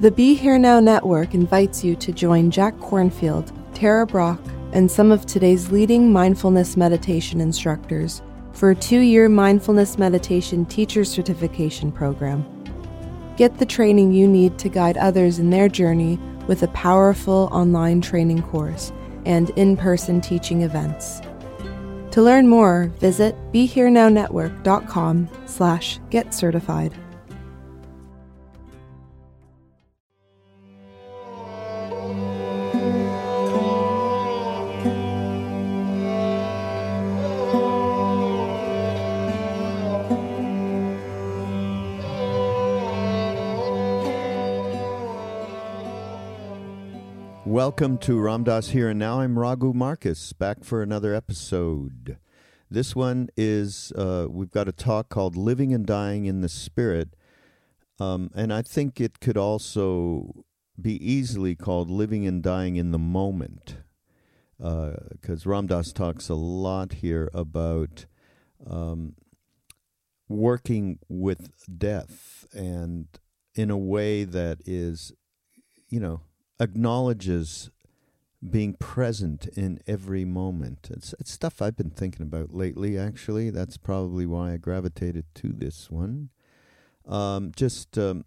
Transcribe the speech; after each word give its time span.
The 0.00 0.12
Be 0.12 0.34
Here 0.34 0.60
Now 0.60 0.78
Network 0.78 1.34
invites 1.34 1.82
you 1.82 1.96
to 1.96 2.12
join 2.12 2.52
Jack 2.52 2.76
Kornfield, 2.76 3.50
Tara 3.74 4.06
Brach, 4.06 4.38
and 4.72 4.88
some 4.88 5.10
of 5.10 5.26
today's 5.26 5.72
leading 5.72 6.12
mindfulness 6.12 6.76
meditation 6.76 7.40
instructors 7.40 8.22
for 8.52 8.70
a 8.70 8.76
two 8.76 9.00
year 9.00 9.28
mindfulness 9.28 9.98
meditation 9.98 10.64
teacher 10.66 11.04
certification 11.04 11.90
program. 11.90 12.46
Get 13.36 13.58
the 13.58 13.66
training 13.66 14.12
you 14.12 14.28
need 14.28 14.56
to 14.60 14.68
guide 14.68 14.96
others 14.98 15.40
in 15.40 15.50
their 15.50 15.68
journey 15.68 16.16
with 16.46 16.62
a 16.62 16.68
powerful 16.68 17.48
online 17.50 18.00
training 18.00 18.42
course 18.42 18.92
and 19.26 19.50
in 19.58 19.76
person 19.76 20.20
teaching 20.20 20.62
events. 20.62 21.20
To 22.12 22.22
learn 22.22 22.46
more, 22.46 22.92
visit 23.00 23.34
BeHereNowNetwork.com 23.52 25.28
slash 25.46 25.98
get 26.10 26.32
certified. 26.32 26.94
Welcome 47.78 47.98
to 47.98 48.18
Ram 48.18 48.42
Dass 48.42 48.70
Here 48.70 48.88
and 48.88 48.98
Now. 48.98 49.20
I'm 49.20 49.38
Raghu 49.38 49.72
Markus, 49.72 50.32
back 50.32 50.64
for 50.64 50.82
another 50.82 51.14
episode. 51.14 52.18
This 52.68 52.96
one 52.96 53.28
is, 53.36 53.92
uh, 53.92 54.26
we've 54.28 54.50
got 54.50 54.66
a 54.66 54.72
talk 54.72 55.08
called 55.08 55.36
Living 55.36 55.72
and 55.72 55.86
Dying 55.86 56.24
in 56.26 56.40
the 56.40 56.48
Spirit. 56.48 57.14
Um, 58.00 58.32
and 58.34 58.52
I 58.52 58.62
think 58.62 59.00
it 59.00 59.20
could 59.20 59.36
also 59.36 60.44
be 60.82 60.94
easily 60.94 61.54
called 61.54 61.88
Living 61.88 62.26
and 62.26 62.42
Dying 62.42 62.74
in 62.74 62.90
the 62.90 62.98
Moment. 62.98 63.76
Because 64.58 65.46
uh, 65.46 65.50
Ram 65.50 65.68
Dass 65.68 65.92
talks 65.92 66.28
a 66.28 66.34
lot 66.34 66.94
here 66.94 67.30
about 67.32 68.06
um, 68.68 69.14
working 70.28 70.98
with 71.08 71.52
death 71.78 72.44
and 72.52 73.06
in 73.54 73.70
a 73.70 73.78
way 73.78 74.24
that 74.24 74.58
is, 74.66 75.12
you 75.88 76.00
know, 76.00 76.22
acknowledges 76.60 77.70
being 78.48 78.74
present 78.74 79.46
in 79.48 79.80
every 79.86 80.24
moment. 80.24 80.88
It's, 80.92 81.14
it's 81.18 81.32
stuff 81.32 81.60
I've 81.60 81.76
been 81.76 81.90
thinking 81.90 82.22
about 82.22 82.54
lately, 82.54 82.96
actually. 82.96 83.50
That's 83.50 83.76
probably 83.76 84.26
why 84.26 84.52
I 84.52 84.56
gravitated 84.58 85.24
to 85.36 85.52
this 85.52 85.90
one. 85.90 86.30
Um, 87.06 87.52
just, 87.56 87.98
um, 87.98 88.24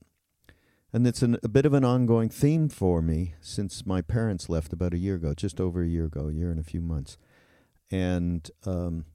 and 0.92 1.08
it's 1.08 1.22
an, 1.22 1.38
a 1.44 1.48
bit 1.48 1.66
of 1.66 1.74
an 1.74 1.86
ongoing 1.86 2.30
theme 2.30 2.68
for 2.68 3.02
me 3.02 3.36
since 3.40 3.86
my 3.86 4.02
parents 4.02 4.50
left 4.50 4.74
about 4.74 4.94
a 4.94 4.98
year 4.98 5.16
ago, 5.16 5.34
just 5.34 5.62
over 5.62 5.82
a 5.82 5.88
year 5.88 6.06
ago, 6.06 6.28
a 6.28 6.34
year 6.34 6.52
and 6.52 6.60
a 6.60 6.64
few 6.64 6.82
months. 6.82 7.18
And 7.90 8.50
um, 8.66 9.06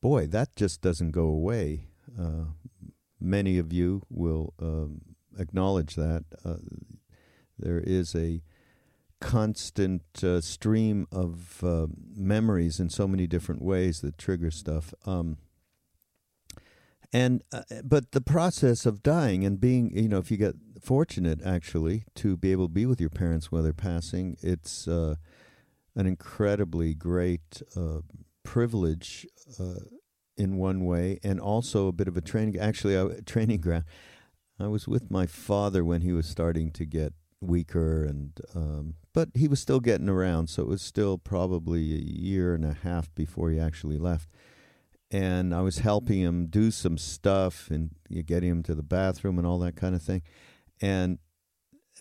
boy, 0.00 0.26
that 0.28 0.56
just 0.56 0.80
doesn't 0.80 1.12
go 1.12 1.26
away. 1.26 1.88
Uh, 2.18 2.46
many 3.20 3.58
of 3.58 3.72
you 3.72 4.02
will 4.10 4.54
um, 4.60 5.02
acknowledge 5.38 5.94
that. 5.94 6.24
Uh, 6.44 6.56
there 7.58 7.80
is 7.80 8.14
a 8.14 8.42
constant 9.20 10.02
uh, 10.22 10.40
stream 10.40 11.06
of 11.10 11.64
uh, 11.64 11.86
memories 12.14 12.78
in 12.78 12.90
so 12.90 13.08
many 13.08 13.26
different 13.26 13.62
ways 13.62 14.00
that 14.00 14.18
trigger 14.18 14.50
stuff. 14.50 14.92
Um, 15.06 15.38
and 17.12 17.42
uh, 17.52 17.62
but 17.84 18.12
the 18.12 18.20
process 18.20 18.84
of 18.84 19.02
dying 19.02 19.44
and 19.44 19.60
being, 19.60 19.96
you 19.96 20.08
know, 20.08 20.18
if 20.18 20.30
you 20.30 20.36
get 20.36 20.54
fortunate 20.80 21.40
actually 21.44 22.04
to 22.16 22.36
be 22.36 22.52
able 22.52 22.66
to 22.66 22.72
be 22.72 22.84
with 22.84 23.00
your 23.00 23.10
parents 23.10 23.50
while 23.50 23.62
they're 23.62 23.72
passing, 23.72 24.36
it's 24.42 24.86
uh, 24.86 25.14
an 25.94 26.06
incredibly 26.06 26.94
great 26.94 27.62
uh, 27.74 28.00
privilege 28.42 29.26
uh, 29.58 29.80
in 30.36 30.56
one 30.56 30.84
way, 30.84 31.18
and 31.22 31.40
also 31.40 31.88
a 31.88 31.92
bit 31.92 32.08
of 32.08 32.16
a 32.16 32.20
training. 32.20 32.58
Actually, 32.58 32.94
a 32.94 33.22
training 33.22 33.60
ground. 33.60 33.84
I 34.58 34.66
was 34.66 34.88
with 34.88 35.10
my 35.10 35.26
father 35.26 35.84
when 35.84 36.02
he 36.02 36.12
was 36.12 36.26
starting 36.26 36.70
to 36.72 36.84
get 36.84 37.12
weaker 37.40 38.04
and 38.04 38.40
um, 38.54 38.94
but 39.12 39.28
he 39.34 39.48
was 39.48 39.60
still 39.60 39.80
getting 39.80 40.08
around 40.08 40.48
so 40.48 40.62
it 40.62 40.68
was 40.68 40.82
still 40.82 41.18
probably 41.18 41.92
a 41.94 42.02
year 42.02 42.54
and 42.54 42.64
a 42.64 42.72
half 42.82 43.14
before 43.14 43.50
he 43.50 43.58
actually 43.58 43.98
left. 43.98 44.28
And 45.10 45.54
i 45.54 45.60
was 45.60 45.78
helping 45.78 46.20
him 46.20 46.46
do 46.46 46.70
some 46.70 46.98
stuff 46.98 47.70
and 47.70 47.94
getting 48.26 48.50
him 48.50 48.62
to 48.64 48.74
the 48.74 48.82
bathroom 48.82 49.38
and 49.38 49.46
all 49.46 49.58
that 49.60 49.76
kind 49.76 49.94
of 49.94 50.02
thing. 50.02 50.22
And 50.80 51.18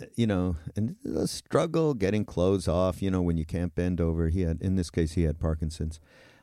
uh, 0.01 0.05
you 0.15 0.27
know 0.27 0.55
and 0.75 0.95
a 1.05 1.27
struggle 1.27 1.93
getting 1.93 2.25
clothes 2.25 2.67
off 2.67 3.01
you 3.01 3.09
know 3.09 3.21
when 3.21 3.37
you 3.37 3.45
can't 3.45 3.75
bend 3.75 4.01
over. 4.01 4.29
He 4.29 4.41
had 4.41 4.61
in 4.61 4.75
this 4.75 4.89
case 4.89 5.13
he 5.13 5.23
had 5.23 5.39
parkinson's. 5.39 5.99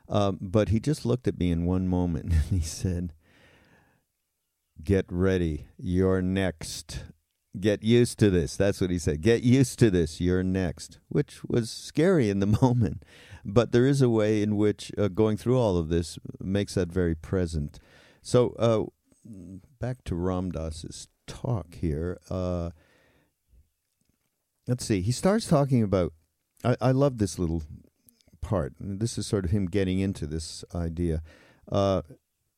Um, 0.08 0.38
but 0.40 0.68
he 0.68 0.80
just 0.80 1.06
looked 1.06 1.26
at 1.26 1.38
me 1.38 1.50
in 1.50 1.64
one 1.64 1.88
moment 1.88 2.32
and 2.32 2.42
he 2.50 2.60
said 2.60 3.12
get 4.82 5.06
ready. 5.08 5.68
You're 5.78 6.22
next 6.22 7.04
Get 7.58 7.82
used 7.82 8.18
to 8.20 8.30
this. 8.30 8.56
That's 8.56 8.80
what 8.80 8.90
he 8.90 8.98
said. 8.98 9.20
Get 9.20 9.42
used 9.42 9.78
to 9.80 9.90
this. 9.90 10.20
You're 10.20 10.42
next, 10.42 11.00
which 11.08 11.44
was 11.44 11.70
scary 11.70 12.30
in 12.30 12.40
the 12.40 12.46
moment. 12.62 13.04
But 13.44 13.72
there 13.72 13.86
is 13.86 14.00
a 14.00 14.08
way 14.08 14.42
in 14.42 14.56
which 14.56 14.90
uh, 14.96 15.08
going 15.08 15.36
through 15.36 15.58
all 15.58 15.76
of 15.76 15.88
this 15.88 16.18
makes 16.40 16.74
that 16.74 16.88
very 16.88 17.14
present. 17.14 17.78
So, 18.22 18.54
uh, 18.58 18.84
back 19.80 20.04
to 20.04 20.14
Ram 20.14 20.50
Dass's 20.52 21.08
talk 21.26 21.74
here. 21.74 22.18
Uh, 22.30 22.70
let's 24.66 24.84
see. 24.84 25.02
He 25.02 25.12
starts 25.12 25.46
talking 25.46 25.82
about. 25.82 26.12
I, 26.64 26.76
I 26.80 26.90
love 26.92 27.18
this 27.18 27.38
little 27.38 27.62
part. 28.40 28.74
This 28.78 29.18
is 29.18 29.26
sort 29.26 29.44
of 29.44 29.50
him 29.50 29.66
getting 29.66 29.98
into 29.98 30.26
this 30.26 30.64
idea. 30.74 31.22
Uh, 31.70 32.02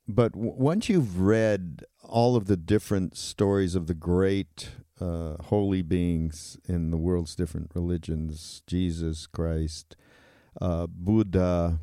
but 0.06 0.32
w- 0.32 0.54
once 0.56 0.88
you've 0.88 1.20
read 1.20 1.84
all 2.02 2.36
of 2.36 2.46
the 2.46 2.56
different 2.56 3.16
stories 3.16 3.74
of 3.74 3.86
the 3.86 3.94
great 3.94 4.70
uh, 5.04 5.42
holy 5.44 5.82
beings 5.82 6.56
in 6.66 6.90
the 6.90 6.96
world's 6.96 7.34
different 7.34 7.70
religions 7.74 8.62
Jesus, 8.66 9.26
Christ, 9.26 9.96
uh, 10.60 10.86
Buddha, 10.86 11.80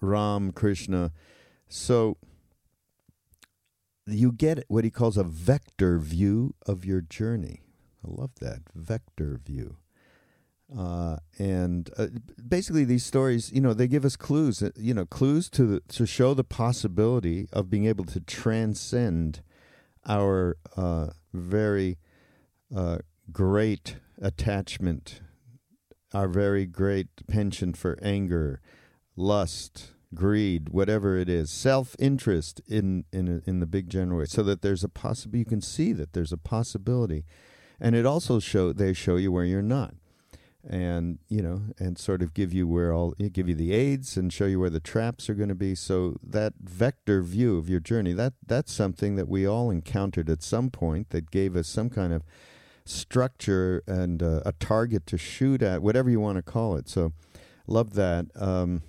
Ram, 0.00 0.50
Krishna. 0.52 1.12
So 1.68 2.16
you 4.06 4.32
get 4.32 4.64
what 4.68 4.84
he 4.84 4.90
calls 4.90 5.16
a 5.16 5.24
vector 5.24 5.98
view 5.98 6.54
of 6.66 6.84
your 6.84 7.00
journey. 7.00 7.60
I 8.04 8.08
love 8.20 8.30
that 8.40 8.62
vector 8.74 9.40
view. 9.44 9.76
Uh, 10.76 11.16
and 11.38 11.90
uh, 11.96 12.06
basically, 12.48 12.84
these 12.84 13.04
stories, 13.04 13.52
you 13.52 13.60
know, 13.60 13.74
they 13.74 13.88
give 13.88 14.04
us 14.04 14.14
clues, 14.16 14.62
uh, 14.62 14.70
you 14.76 14.94
know, 14.94 15.04
clues 15.04 15.50
to 15.50 15.64
the, 15.66 15.80
to 15.88 16.06
show 16.06 16.32
the 16.32 16.44
possibility 16.44 17.48
of 17.52 17.68
being 17.68 17.86
able 17.86 18.04
to 18.04 18.20
transcend 18.20 19.42
our 20.06 20.56
uh, 20.76 21.08
very 21.32 21.98
uh, 22.74 22.98
great 23.32 23.96
attachment, 24.20 25.20
our 26.12 26.28
very 26.28 26.66
great 26.66 27.08
penchant 27.28 27.76
for 27.76 27.98
anger, 28.02 28.60
lust, 29.16 29.92
greed, 30.14 30.68
whatever 30.70 31.16
it 31.16 31.28
is, 31.28 31.50
self 31.50 31.96
interest 31.98 32.60
in 32.66 33.04
in 33.12 33.42
in 33.46 33.60
the 33.60 33.66
big 33.66 33.88
general 33.88 34.18
way, 34.18 34.24
so 34.26 34.42
that 34.42 34.62
there's 34.62 34.84
a 34.84 34.88
possibility. 34.88 35.38
You 35.38 35.44
can 35.44 35.60
see 35.60 35.92
that 35.92 36.12
there's 36.12 36.32
a 36.32 36.38
possibility, 36.38 37.24
and 37.80 37.94
it 37.94 38.06
also 38.06 38.40
show 38.40 38.72
they 38.72 38.92
show 38.92 39.16
you 39.16 39.32
where 39.32 39.44
you're 39.44 39.62
not 39.62 39.94
and 40.68 41.18
you 41.28 41.40
know 41.40 41.62
and 41.78 41.96
sort 41.98 42.22
of 42.22 42.34
give 42.34 42.52
you 42.52 42.68
where 42.68 42.92
all 42.92 43.14
give 43.32 43.48
you 43.48 43.54
the 43.54 43.72
aids 43.72 44.16
and 44.16 44.32
show 44.32 44.44
you 44.44 44.60
where 44.60 44.70
the 44.70 44.80
traps 44.80 45.30
are 45.30 45.34
going 45.34 45.48
to 45.48 45.54
be 45.54 45.74
so 45.74 46.16
that 46.22 46.52
vector 46.60 47.22
view 47.22 47.56
of 47.56 47.68
your 47.68 47.80
journey 47.80 48.12
that 48.12 48.34
that's 48.46 48.72
something 48.72 49.16
that 49.16 49.28
we 49.28 49.46
all 49.46 49.70
encountered 49.70 50.28
at 50.28 50.42
some 50.42 50.70
point 50.70 51.10
that 51.10 51.30
gave 51.30 51.56
us 51.56 51.66
some 51.66 51.88
kind 51.88 52.12
of 52.12 52.22
structure 52.84 53.82
and 53.86 54.22
uh, 54.22 54.40
a 54.44 54.52
target 54.52 55.06
to 55.06 55.18
shoot 55.18 55.62
at 55.62 55.82
whatever 55.82 56.10
you 56.10 56.20
want 56.20 56.36
to 56.36 56.42
call 56.42 56.76
it. 56.76 56.88
So 56.88 57.12
love 57.66 57.94
that. 57.94 58.26
Um, 58.34 58.82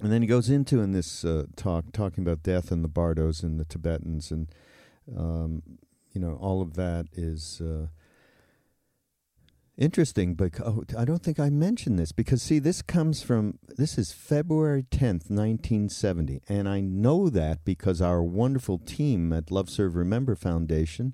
and 0.00 0.12
then 0.12 0.22
he 0.22 0.28
goes 0.28 0.50
into 0.50 0.80
in 0.80 0.92
this 0.92 1.24
uh, 1.24 1.44
talk 1.56 1.86
talking 1.92 2.22
about 2.22 2.42
death 2.42 2.70
and 2.70 2.84
the 2.84 2.88
bardos 2.88 3.42
and 3.42 3.58
the 3.58 3.64
tibetans 3.64 4.30
and 4.30 4.48
um, 5.16 5.62
you 6.12 6.20
know 6.20 6.34
all 6.40 6.60
of 6.60 6.74
that 6.74 7.06
is 7.14 7.62
uh, 7.62 7.86
Interesting, 9.78 10.34
but 10.34 10.58
oh, 10.64 10.84
I 10.96 11.04
don't 11.04 11.22
think 11.22 11.38
I 11.38 11.50
mentioned 11.50 11.98
this 11.98 12.10
because 12.10 12.40
see, 12.42 12.58
this 12.58 12.80
comes 12.80 13.22
from 13.22 13.58
this 13.76 13.98
is 13.98 14.10
February 14.10 14.84
tenth, 14.90 15.28
nineteen 15.28 15.90
seventy, 15.90 16.40
and 16.48 16.66
I 16.66 16.80
know 16.80 17.28
that 17.28 17.62
because 17.62 18.00
our 18.00 18.22
wonderful 18.22 18.78
team 18.78 19.34
at 19.34 19.50
Love 19.50 19.68
Serve 19.68 19.94
Remember 19.94 20.34
Foundation 20.34 21.12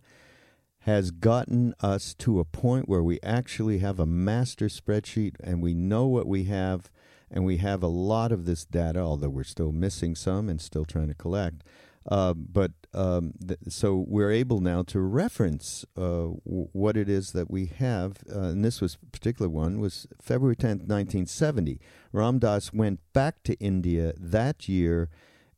has 0.82 1.10
gotten 1.10 1.74
us 1.80 2.14
to 2.14 2.40
a 2.40 2.44
point 2.44 2.88
where 2.88 3.02
we 3.02 3.18
actually 3.22 3.78
have 3.78 4.00
a 4.00 4.06
master 4.06 4.66
spreadsheet 4.66 5.36
and 5.42 5.62
we 5.62 5.74
know 5.74 6.06
what 6.06 6.26
we 6.26 6.44
have, 6.44 6.90
and 7.30 7.44
we 7.44 7.58
have 7.58 7.82
a 7.82 7.88
lot 7.88 8.32
of 8.32 8.44
this 8.44 8.64
data, 8.64 8.98
although 8.98 9.28
we're 9.28 9.44
still 9.44 9.72
missing 9.72 10.14
some 10.14 10.48
and 10.48 10.60
still 10.60 10.84
trying 10.84 11.08
to 11.08 11.14
collect. 11.14 11.62
Uh, 12.10 12.34
but 12.34 12.72
um, 12.94 13.32
th- 13.46 13.60
so 13.68 14.04
we're 14.08 14.32
able 14.32 14.60
now 14.60 14.82
to 14.82 14.98
reference 14.98 15.84
uh, 15.96 16.34
w- 16.44 16.68
what 16.72 16.96
it 16.96 17.08
is 17.08 17.30
that 17.30 17.48
we 17.48 17.66
have, 17.66 18.18
uh, 18.28 18.40
and 18.40 18.64
this 18.64 18.80
was 18.80 18.98
particular 19.12 19.48
one 19.48 19.78
was 19.78 20.08
February 20.20 20.56
tenth, 20.56 20.88
nineteen 20.88 21.26
seventy. 21.26 21.78
Ram 22.10 22.40
Dass 22.40 22.72
went 22.72 22.98
back 23.12 23.44
to 23.44 23.54
India 23.60 24.14
that 24.18 24.68
year 24.68 25.10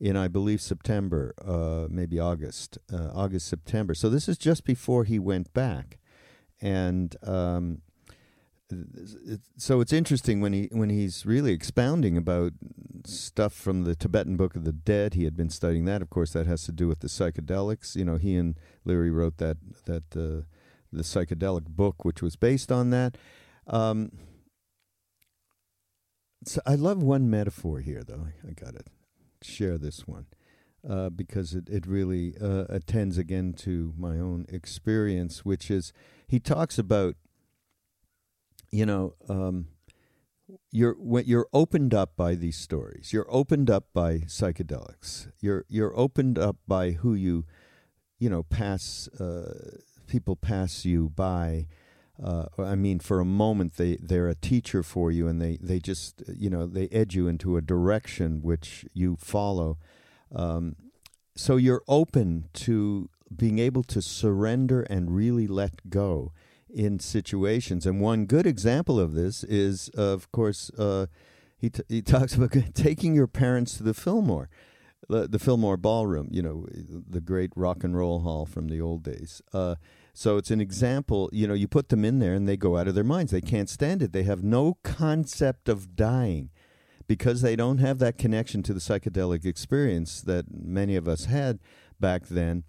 in 0.04 0.18
I 0.18 0.28
believe 0.28 0.60
September, 0.60 1.34
uh, 1.42 1.86
maybe 1.88 2.20
August, 2.20 2.76
uh, 2.92 3.08
August 3.14 3.48
September. 3.48 3.94
So 3.94 4.10
this 4.10 4.28
is 4.28 4.36
just 4.36 4.64
before 4.64 5.04
he 5.04 5.18
went 5.18 5.54
back, 5.54 5.98
and 6.60 7.16
um, 7.22 7.80
so 9.56 9.80
it's 9.80 9.94
interesting 9.94 10.42
when 10.42 10.52
he 10.52 10.68
when 10.72 10.90
he's 10.90 11.24
really 11.24 11.52
expounding 11.52 12.18
about 12.18 12.52
stuff 13.06 13.54
from 13.54 13.84
the 13.84 13.94
Tibetan 13.94 14.36
Book 14.36 14.54
of 14.54 14.64
the 14.64 14.72
Dead. 14.72 15.14
He 15.14 15.24
had 15.24 15.38
been 15.38 15.48
studying 15.48 15.86
that. 15.86 16.02
Of 16.02 16.10
course, 16.10 16.34
that 16.34 16.46
has 16.46 16.64
to 16.64 16.72
do 16.72 16.86
with 16.86 17.00
the 17.00 17.08
psychedelics. 17.08 17.96
You 17.96 18.04
know, 18.04 18.16
he 18.16 18.36
and 18.36 18.58
Leary 18.84 19.10
wrote 19.10 19.38
that 19.38 19.56
that 19.86 20.14
uh, 20.14 20.44
the 20.92 21.02
psychedelic 21.02 21.64
book, 21.64 22.04
which 22.04 22.20
was 22.20 22.36
based 22.36 22.70
on 22.70 22.90
that. 22.90 23.16
Um, 23.66 24.12
so 26.44 26.60
I 26.66 26.74
love 26.74 27.02
one 27.02 27.30
metaphor 27.30 27.80
here, 27.80 28.02
though. 28.06 28.26
I, 28.46 28.52
got 28.52 28.74
to 28.74 28.84
share 29.44 29.78
this 29.78 30.06
one 30.06 30.26
uh, 30.88 31.10
because 31.10 31.54
it 31.54 31.68
it 31.68 31.86
really 31.86 32.34
uh, 32.40 32.64
attends 32.68 33.18
again 33.18 33.52
to 33.54 33.94
my 33.96 34.18
own 34.18 34.46
experience, 34.48 35.44
which 35.44 35.70
is 35.70 35.92
he 36.26 36.40
talks 36.40 36.78
about 36.78 37.16
you 38.74 38.84
know, 38.84 39.14
um, 39.28 39.68
you're 40.72 40.94
when 40.94 41.24
you're 41.26 41.46
opened 41.52 41.94
up 41.94 42.16
by 42.16 42.34
these 42.34 42.56
stories. 42.56 43.12
You're 43.12 43.26
opened 43.28 43.70
up 43.70 43.84
by 43.94 44.18
psychedelics. 44.26 45.30
You're 45.40 45.64
you're 45.68 45.96
opened 45.96 46.40
up 46.40 46.56
by 46.66 46.90
who 46.90 47.14
you, 47.14 47.44
you 48.18 48.28
know, 48.28 48.42
pass 48.42 49.08
uh, 49.20 49.78
people 50.08 50.34
pass 50.34 50.84
you 50.84 51.08
by. 51.10 51.68
Uh, 52.22 52.46
I 52.58 52.74
mean, 52.76 53.00
for 53.00 53.20
a 53.20 53.24
moment 53.24 53.76
they 53.76 53.96
they're 53.96 54.28
a 54.28 54.34
teacher 54.34 54.82
for 54.82 55.10
you, 55.10 55.26
and 55.26 55.40
they 55.40 55.58
they 55.60 55.80
just 55.80 56.22
you 56.28 56.48
know 56.48 56.66
they 56.66 56.88
edge 56.88 57.14
you 57.14 57.26
into 57.26 57.56
a 57.56 57.62
direction 57.62 58.40
which 58.42 58.86
you 58.92 59.16
follow. 59.16 59.78
Um, 60.34 60.76
so 61.36 61.56
you're 61.56 61.82
open 61.88 62.48
to 62.54 63.08
being 63.34 63.58
able 63.58 63.82
to 63.82 64.00
surrender 64.00 64.82
and 64.82 65.14
really 65.14 65.46
let 65.46 65.90
go 65.90 66.32
in 66.72 66.98
situations. 66.98 67.86
And 67.86 68.00
one 68.00 68.26
good 68.26 68.46
example 68.46 68.98
of 68.98 69.14
this 69.14 69.44
is, 69.44 69.88
of 69.90 70.30
course, 70.32 70.70
uh, 70.78 71.06
he, 71.56 71.70
t- 71.70 71.82
he 71.88 72.02
talks 72.02 72.34
about 72.34 72.52
taking 72.74 73.14
your 73.14 73.26
parents 73.26 73.76
to 73.78 73.82
the 73.82 73.94
Fillmore, 73.94 74.48
the, 75.08 75.28
the, 75.28 75.38
Fillmore 75.38 75.76
Ballroom, 75.76 76.28
you 76.30 76.42
know, 76.42 76.66
the 76.70 77.20
great 77.20 77.50
rock 77.56 77.84
and 77.84 77.96
roll 77.96 78.20
hall 78.20 78.46
from 78.46 78.68
the 78.68 78.80
old 78.80 79.02
days. 79.02 79.42
Uh, 79.52 79.76
so 80.12 80.36
it's 80.36 80.50
an 80.50 80.60
example, 80.60 81.28
you 81.32 81.46
know, 81.46 81.54
you 81.54 81.66
put 81.66 81.88
them 81.88 82.04
in 82.04 82.20
there 82.20 82.34
and 82.34 82.48
they 82.48 82.56
go 82.56 82.76
out 82.76 82.88
of 82.88 82.94
their 82.94 83.04
minds. 83.04 83.32
They 83.32 83.40
can't 83.40 83.68
stand 83.68 84.02
it. 84.02 84.12
They 84.12 84.22
have 84.22 84.44
no 84.44 84.78
concept 84.82 85.68
of 85.68 85.96
dying 85.96 86.50
because 87.06 87.42
they 87.42 87.56
don't 87.56 87.78
have 87.78 87.98
that 87.98 88.18
connection 88.18 88.62
to 88.62 88.72
the 88.72 88.80
psychedelic 88.80 89.44
experience 89.44 90.20
that 90.22 90.46
many 90.50 90.96
of 90.96 91.08
us 91.08 91.26
had 91.26 91.58
back 92.00 92.28
then. 92.28 92.64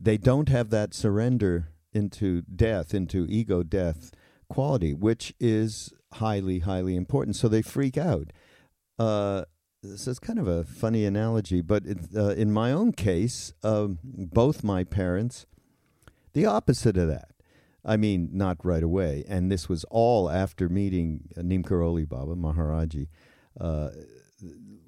They 0.00 0.16
don't 0.16 0.48
have 0.48 0.70
that 0.70 0.94
surrender 0.94 1.70
into 1.92 2.42
death, 2.42 2.94
into 2.94 3.26
ego 3.28 3.62
death 3.62 4.12
quality, 4.48 4.94
which 4.94 5.34
is 5.40 5.92
highly, 6.14 6.60
highly 6.60 6.96
important. 6.96 7.36
So 7.36 7.48
they 7.48 7.62
freak 7.62 7.96
out. 7.96 8.32
Uh, 8.98 9.44
this 9.82 10.06
is 10.06 10.18
kind 10.18 10.38
of 10.38 10.48
a 10.48 10.64
funny 10.64 11.04
analogy, 11.04 11.60
but 11.60 11.86
it, 11.86 11.98
uh, 12.16 12.30
in 12.30 12.52
my 12.52 12.72
own 12.72 12.92
case, 12.92 13.52
um, 13.62 13.98
both 14.02 14.64
my 14.64 14.84
parents, 14.84 15.46
the 16.32 16.46
opposite 16.46 16.96
of 16.96 17.08
that. 17.08 17.30
I 17.84 17.96
mean, 17.96 18.30
not 18.32 18.64
right 18.64 18.82
away. 18.82 19.24
And 19.28 19.50
this 19.50 19.68
was 19.68 19.84
all 19.84 20.28
after 20.28 20.68
meeting 20.68 21.28
Neem 21.36 21.62
Karoli 21.62 22.06
Baba 22.08 22.34
Maharaji. 22.34 23.08
Uh, 23.58 23.90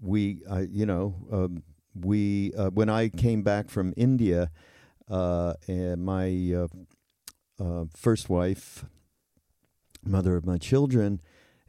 we, 0.02 0.42
uh, 0.50 0.64
you 0.68 0.84
know, 0.86 1.14
um, 1.32 1.62
we 1.94 2.52
uh, 2.54 2.70
when 2.70 2.88
I 2.88 3.08
came 3.08 3.42
back 3.42 3.70
from 3.70 3.94
India, 3.96 4.50
uh, 5.08 5.54
and 5.66 6.04
my 6.04 6.66
uh, 7.58 7.84
first 7.94 8.28
wife, 8.28 8.84
mother 10.04 10.36
of 10.36 10.46
my 10.46 10.56
children, 10.56 11.20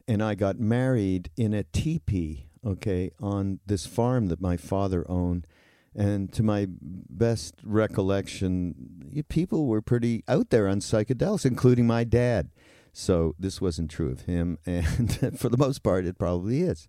and 0.06 0.22
I 0.22 0.34
got 0.34 0.60
married 0.60 1.30
in 1.36 1.54
a 1.54 1.64
teepee, 1.64 2.46
okay, 2.64 3.10
on 3.20 3.60
this 3.66 3.86
farm 3.86 4.26
that 4.26 4.40
my 4.40 4.56
father 4.56 5.04
owned. 5.08 5.46
And 5.94 6.32
to 6.32 6.42
my 6.42 6.68
best 6.70 7.54
recollection, 7.62 9.12
people 9.28 9.66
were 9.66 9.82
pretty 9.82 10.24
out 10.26 10.50
there 10.50 10.66
on 10.66 10.80
psychedelics, 10.80 11.44
including 11.44 11.86
my 11.86 12.04
dad. 12.04 12.48
So 12.94 13.34
this 13.38 13.60
wasn't 13.60 13.90
true 13.90 14.10
of 14.10 14.22
him, 14.22 14.58
and 14.66 15.38
for 15.38 15.48
the 15.48 15.56
most 15.56 15.82
part, 15.82 16.04
it 16.04 16.18
probably 16.18 16.62
is. 16.62 16.88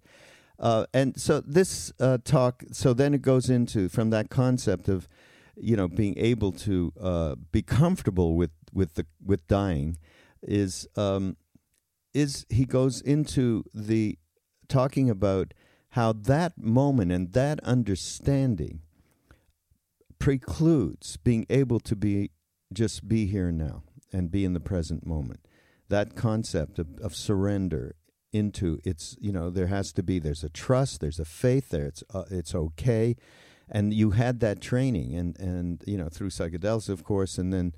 Uh, 0.59 0.85
and 0.93 1.19
so 1.19 1.41
this 1.41 1.91
uh, 1.99 2.17
talk, 2.23 2.63
so 2.71 2.93
then 2.93 3.13
it 3.13 3.21
goes 3.21 3.49
into 3.49 3.89
from 3.89 4.09
that 4.11 4.29
concept 4.29 4.87
of, 4.87 5.07
you 5.55 5.75
know, 5.75 5.87
being 5.87 6.17
able 6.17 6.51
to 6.51 6.93
uh, 7.01 7.35
be 7.51 7.61
comfortable 7.61 8.35
with 8.35 8.51
with 8.73 8.95
the 8.95 9.05
with 9.23 9.47
dying 9.47 9.97
is 10.41 10.87
um, 10.95 11.37
is 12.13 12.45
he 12.49 12.65
goes 12.65 13.01
into 13.01 13.63
the 13.73 14.17
talking 14.67 15.09
about 15.09 15.53
how 15.93 16.11
that 16.11 16.57
moment 16.57 17.11
and 17.11 17.33
that 17.33 17.59
understanding 17.63 18.81
precludes 20.19 21.17
being 21.17 21.45
able 21.49 21.79
to 21.79 21.95
be 21.95 22.31
just 22.73 23.07
be 23.07 23.27
here 23.27 23.51
now 23.51 23.83
and 24.11 24.31
be 24.31 24.43
in 24.43 24.53
the 24.53 24.59
present 24.59 25.05
moment. 25.05 25.47
That 25.89 26.15
concept 26.15 26.79
of, 26.79 26.87
of 26.99 27.15
surrender 27.15 27.95
into 28.31 28.79
it's 28.83 29.15
you 29.19 29.31
know 29.31 29.51
there 29.51 29.67
has 29.67 29.93
to 29.93 30.01
be 30.01 30.17
there's 30.17 30.43
a 30.43 30.49
trust 30.49 31.01
there's 31.01 31.19
a 31.19 31.25
faith 31.25 31.69
there 31.69 31.85
it's 31.85 32.03
uh, 32.13 32.23
it's 32.31 32.55
okay. 32.55 33.15
And 33.69 33.93
you 33.93 34.11
had 34.11 34.39
that 34.39 34.61
training 34.61 35.13
and 35.15 35.39
and 35.39 35.83
you 35.85 35.97
know 35.97 36.09
through 36.09 36.29
psychedelics 36.29 36.89
of 36.89 37.03
course 37.03 37.37
and 37.37 37.53
then 37.53 37.73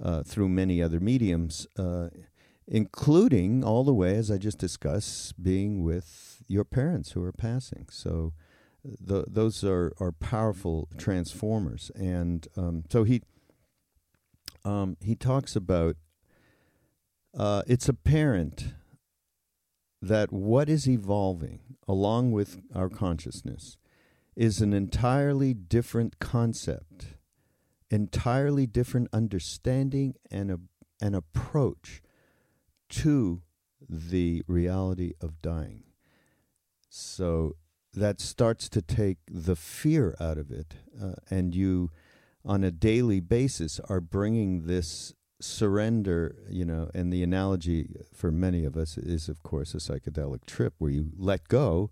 uh, 0.00 0.22
through 0.22 0.48
many 0.48 0.82
other 0.82 1.00
mediums, 1.00 1.66
uh, 1.78 2.08
including 2.66 3.64
all 3.64 3.84
the 3.84 3.94
way, 3.94 4.16
as 4.16 4.30
I 4.30 4.38
just 4.38 4.58
discussed, 4.58 5.42
being 5.42 5.84
with 5.84 6.33
your 6.46 6.64
parents 6.64 7.12
who 7.12 7.22
are 7.24 7.32
passing. 7.32 7.86
So 7.90 8.32
the, 8.84 9.24
those 9.26 9.64
are, 9.64 9.92
are 9.98 10.12
powerful 10.12 10.88
transformers. 10.98 11.90
And 11.94 12.46
um, 12.56 12.84
so 12.90 13.04
he, 13.04 13.22
um, 14.64 14.96
he 15.00 15.14
talks 15.14 15.56
about 15.56 15.96
uh, 17.36 17.62
it's 17.66 17.88
apparent 17.88 18.74
that 20.00 20.32
what 20.32 20.68
is 20.68 20.88
evolving 20.88 21.60
along 21.88 22.32
with 22.32 22.60
our 22.74 22.88
consciousness 22.88 23.76
is 24.36 24.60
an 24.60 24.72
entirely 24.72 25.54
different 25.54 26.18
concept 26.18 27.16
entirely 27.94 28.66
different 28.66 29.08
understanding 29.12 30.14
and 30.30 30.50
a, 30.50 30.58
an 31.00 31.14
approach 31.14 32.02
to 32.88 33.42
the 33.88 34.42
reality 34.46 35.12
of 35.20 35.40
dying. 35.40 35.84
So 36.96 37.56
that 37.92 38.20
starts 38.20 38.68
to 38.68 38.80
take 38.80 39.18
the 39.28 39.56
fear 39.56 40.14
out 40.20 40.38
of 40.38 40.52
it, 40.52 40.74
uh, 41.02 41.14
and 41.28 41.52
you, 41.52 41.90
on 42.44 42.62
a 42.62 42.70
daily 42.70 43.18
basis, 43.18 43.80
are 43.88 44.00
bringing 44.00 44.66
this 44.66 45.12
surrender. 45.40 46.36
You 46.48 46.64
know, 46.64 46.90
and 46.94 47.12
the 47.12 47.24
analogy 47.24 47.96
for 48.14 48.30
many 48.30 48.64
of 48.64 48.76
us 48.76 48.96
is, 48.96 49.28
of 49.28 49.42
course, 49.42 49.74
a 49.74 49.78
psychedelic 49.78 50.46
trip 50.46 50.74
where 50.78 50.92
you 50.92 51.10
let 51.16 51.48
go 51.48 51.90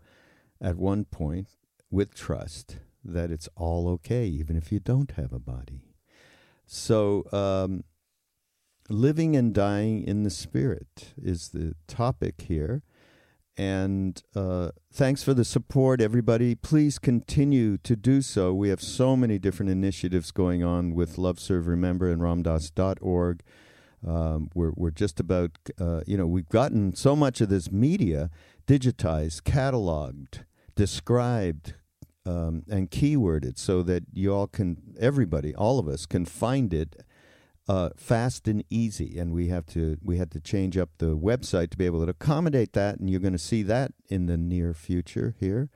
at 0.61 0.77
one 0.77 1.05
point 1.05 1.49
with 1.91 2.15
trust 2.15 2.77
that 3.05 3.33
it's 3.33 3.49
all 3.57 3.89
okay, 3.89 4.27
even 4.27 4.57
if 4.57 4.71
you 4.71 4.79
don't 4.79 5.11
have 5.13 5.33
a 5.33 5.41
body. 5.41 5.83
So, 6.65 7.25
um, 7.33 7.83
living 8.89 9.35
and 9.35 9.53
dying 9.53 10.05
in 10.05 10.23
the 10.23 10.31
spirit 10.31 11.13
is 11.21 11.49
the 11.49 11.75
topic 11.89 12.43
here. 12.43 12.85
And 13.57 14.23
uh, 14.35 14.71
thanks 14.93 15.23
for 15.23 15.35
the 15.35 15.45
support, 15.45 16.01
everybody. 16.01 16.55
Please 16.55 16.99
continue 16.99 17.77
to 17.79 17.97
do 17.97 18.23
so. 18.23 18.55
We 18.55 18.71
have 18.71 18.81
so 18.81 19.15
many 19.15 19.39
different 19.39 19.71
initiatives 19.71 20.31
going 20.31 20.65
on 20.65 20.95
with 20.95 21.19
Love 21.19 21.39
Serve 21.39 21.67
Remember 21.67 22.11
and 22.11 22.23
ramdass.org. 22.23 23.43
Um, 24.07 24.51
we're, 24.55 24.73
we're 24.75 24.91
just 24.91 25.21
about, 25.21 25.51
uh, 25.79 26.01
you 26.07 26.17
know, 26.17 26.27
we've 26.27 26.49
gotten 26.49 26.95
so 26.97 27.15
much 27.15 27.41
of 27.41 27.51
this 27.51 27.71
media 27.71 28.31
digitized, 28.67 29.43
cataloged, 29.43 30.45
described, 30.75 31.75
um, 32.25 32.63
and 32.71 32.91
keyworded 32.91 33.59
so 33.59 33.83
that 33.83 34.05
you 34.13 34.33
all 34.33 34.47
can, 34.47 34.79
everybody, 34.99 35.55
all 35.55 35.79
of 35.79 35.89
us, 35.89 36.07
can 36.07 36.25
find 36.25 36.73
it 36.73 36.97
uh, 37.73 37.89
fast 37.97 38.47
and 38.49 38.63
easy. 38.69 39.19
And 39.19 39.33
we 39.33 39.49
have 39.49 39.65
to 39.67 39.97
we 40.03 40.19
had 40.19 40.31
to 40.33 40.41
change 40.41 40.77
up 40.77 40.91
the 40.99 41.17
website 41.17 41.71
to 41.71 41.79
be 41.79 41.87
able 41.87 42.05
to 42.05 42.11
accommodate 42.11 42.75
that, 42.75 42.99
and 42.99 43.09
you're 43.09 43.21
going 43.21 43.33
to 43.33 43.39
see 43.39 43.63
that 43.63 43.93
in 44.09 44.27
the 44.27 44.37
near 44.37 44.75
future 44.75 45.35
here. 45.41 45.71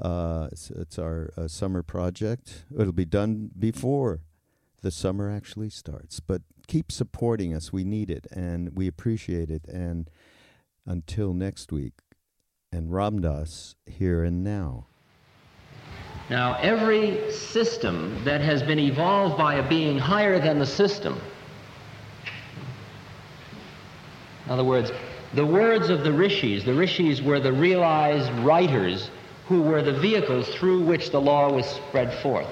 Uh, 0.00 0.48
it's, 0.52 0.70
it's, 0.70 0.98
our 0.98 1.32
uh, 1.38 1.48
summer 1.48 1.82
project. 1.82 2.64
It'll 2.78 2.92
be 2.92 3.06
done 3.06 3.50
before 3.58 4.20
the 4.82 4.90
summer 4.90 5.30
actually 5.30 5.70
starts. 5.70 6.20
But 6.20 6.42
keep 6.66 6.92
supporting 6.92 7.54
us. 7.54 7.72
We 7.72 7.82
need 7.82 8.10
it 8.10 8.26
and 8.30 8.76
we 8.76 8.86
appreciate 8.86 9.48
it. 9.48 9.64
And 9.66 10.10
until 10.84 11.32
next 11.32 11.72
week, 11.72 11.94
and 12.70 12.92
Ram 12.92 13.20
Dass 13.22 13.74
here 13.86 14.22
and 14.22 14.44
now. 14.44 14.86
Now, 16.28 16.58
every 16.60 17.30
system 17.30 18.24
that 18.24 18.40
has 18.40 18.62
been 18.62 18.80
evolved 18.80 19.38
by 19.38 19.56
a 19.56 19.68
being 19.68 19.98
higher 19.98 20.40
than 20.40 20.58
the 20.58 20.66
system, 20.66 21.20
in 24.44 24.52
other 24.52 24.64
words, 24.64 24.90
the 25.34 25.46
words 25.46 25.88
of 25.88 26.02
the 26.02 26.12
rishis, 26.12 26.64
the 26.64 26.74
rishis 26.74 27.22
were 27.22 27.38
the 27.38 27.52
realized 27.52 28.32
writers 28.44 29.10
who 29.46 29.62
were 29.62 29.82
the 29.82 29.92
vehicles 29.92 30.48
through 30.48 30.82
which 30.82 31.10
the 31.10 31.20
law 31.20 31.52
was 31.52 31.66
spread 31.66 32.12
forth. 32.20 32.48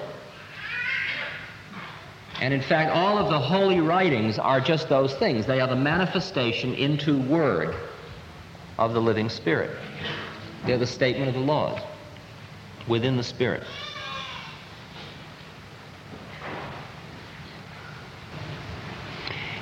And 2.41 2.53
in 2.53 2.61
fact, 2.61 2.91
all 2.91 3.17
of 3.17 3.29
the 3.29 3.39
holy 3.39 3.81
writings 3.81 4.39
are 4.39 4.61
just 4.61 4.87
those 4.87 5.13
things. 5.15 5.45
They 5.45 5.59
are 5.59 5.67
the 5.67 5.75
manifestation 5.75 6.73
into 6.75 7.17
word 7.23 7.75
of 8.77 8.93
the 8.93 9.01
living 9.01 9.29
Spirit. 9.29 9.71
They're 10.65 10.77
the 10.77 10.87
statement 10.87 11.29
of 11.29 11.33
the 11.35 11.41
laws 11.41 11.81
within 12.87 13.17
the 13.17 13.23
Spirit. 13.23 13.63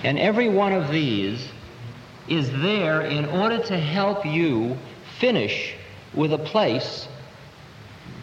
And 0.03 0.19
every 0.19 0.49
one 0.49 0.73
of 0.73 0.91
these 0.91 1.47
is 2.27 2.51
there 2.61 3.01
in 3.01 3.25
order 3.25 3.57
to 3.63 3.77
help 3.77 4.25
you 4.25 4.77
finish 5.19 5.75
with 6.13 6.33
a 6.33 6.37
place 6.37 7.07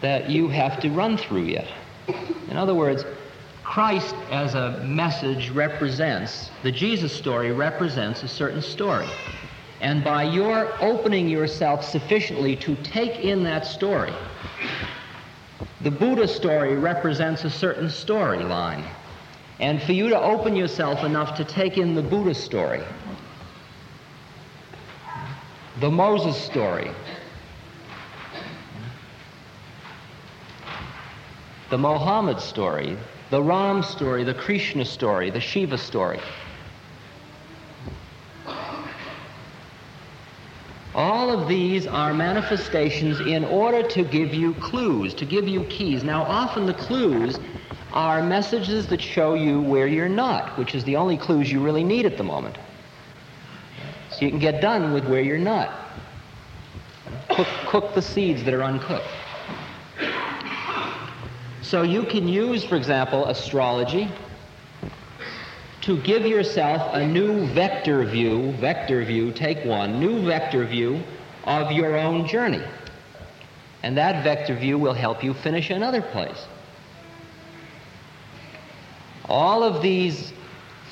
that 0.01 0.29
you 0.29 0.47
have 0.47 0.79
to 0.81 0.89
run 0.89 1.17
through 1.17 1.43
yet. 1.43 1.67
In 2.49 2.57
other 2.57 2.75
words, 2.75 3.05
Christ 3.63 4.15
as 4.29 4.53
a 4.53 4.83
message 4.83 5.49
represents, 5.51 6.49
the 6.63 6.71
Jesus 6.71 7.13
story 7.13 7.51
represents 7.51 8.23
a 8.23 8.27
certain 8.27 8.61
story. 8.61 9.07
And 9.81 10.03
by 10.03 10.23
your 10.23 10.71
opening 10.79 11.27
yourself 11.27 11.83
sufficiently 11.83 12.55
to 12.57 12.75
take 12.77 13.25
in 13.25 13.43
that 13.43 13.65
story, 13.65 14.13
the 15.81 15.89
Buddha 15.89 16.27
story 16.27 16.77
represents 16.77 17.43
a 17.45 17.49
certain 17.49 17.87
storyline. 17.87 18.85
And 19.59 19.81
for 19.81 19.93
you 19.93 20.09
to 20.09 20.21
open 20.21 20.55
yourself 20.55 21.03
enough 21.03 21.35
to 21.37 21.43
take 21.43 21.79
in 21.79 21.95
the 21.95 22.01
Buddha 22.03 22.35
story, 22.35 22.83
the 25.79 25.89
Moses 25.89 26.37
story, 26.37 26.91
the 31.71 31.77
Mohammed 31.77 32.39
story, 32.39 32.97
the 33.31 33.41
Ram 33.41 33.81
story, 33.81 34.23
the 34.23 34.35
Krishna 34.35 34.85
story, 34.85 35.31
the 35.31 35.39
Shiva 35.39 35.77
story. 35.77 36.19
All 40.93 41.31
of 41.31 41.47
these 41.47 41.87
are 41.87 42.13
manifestations 42.13 43.21
in 43.21 43.45
order 43.45 43.87
to 43.89 44.03
give 44.03 44.33
you 44.33 44.53
clues, 44.55 45.13
to 45.15 45.25
give 45.25 45.47
you 45.47 45.63
keys. 45.65 46.03
Now, 46.03 46.23
often 46.23 46.65
the 46.65 46.73
clues 46.73 47.39
are 47.93 48.21
messages 48.21 48.87
that 48.87 49.01
show 49.01 49.33
you 49.33 49.61
where 49.61 49.87
you're 49.87 50.09
not, 50.09 50.57
which 50.57 50.75
is 50.75 50.83
the 50.83 50.97
only 50.97 51.17
clues 51.17 51.51
you 51.51 51.61
really 51.63 51.83
need 51.83 52.05
at 52.05 52.17
the 52.17 52.23
moment. 52.23 52.57
So 54.11 54.25
you 54.25 54.31
can 54.31 54.39
get 54.39 54.61
done 54.61 54.91
with 54.91 55.07
where 55.07 55.21
you're 55.21 55.37
not. 55.37 55.71
Cook, 57.29 57.47
cook 57.67 57.95
the 57.95 58.01
seeds 58.01 58.43
that 58.43 58.53
are 58.53 58.63
uncooked. 58.63 59.07
So 61.61 61.83
you 61.83 62.03
can 62.03 62.27
use, 62.27 62.65
for 62.65 62.75
example, 62.75 63.25
astrology 63.27 64.09
to 65.81 65.99
give 66.01 66.25
yourself 66.25 66.93
a 66.93 67.05
new 67.05 67.47
vector 67.53 68.05
view, 68.05 68.51
vector 68.53 69.03
view, 69.03 69.31
take 69.31 69.65
one, 69.65 69.99
new 69.99 70.23
vector 70.23 70.65
view 70.65 71.01
of 71.45 71.71
your 71.71 71.97
own 71.97 72.27
journey. 72.27 72.61
And 73.83 73.97
that 73.97 74.23
vector 74.23 74.55
view 74.55 74.77
will 74.77 74.93
help 74.93 75.23
you 75.23 75.33
finish 75.33 75.71
another 75.71 76.01
place. 76.01 76.45
All 79.25 79.63
of 79.63 79.81
these 79.81 80.33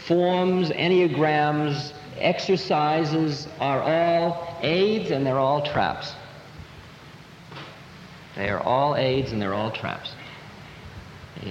forms, 0.08 0.70
enneagrams, 0.72 1.94
exercises 2.18 3.48
are 3.60 3.82
all 3.82 4.58
aids 4.62 5.12
and 5.12 5.26
they're 5.26 5.38
all 5.38 5.62
traps. 5.62 6.14
They 8.36 8.50
are 8.50 8.62
all 8.62 8.96
aids 8.96 9.32
and 9.32 9.42
they're 9.42 9.54
all 9.54 9.72
traps. 9.72 10.14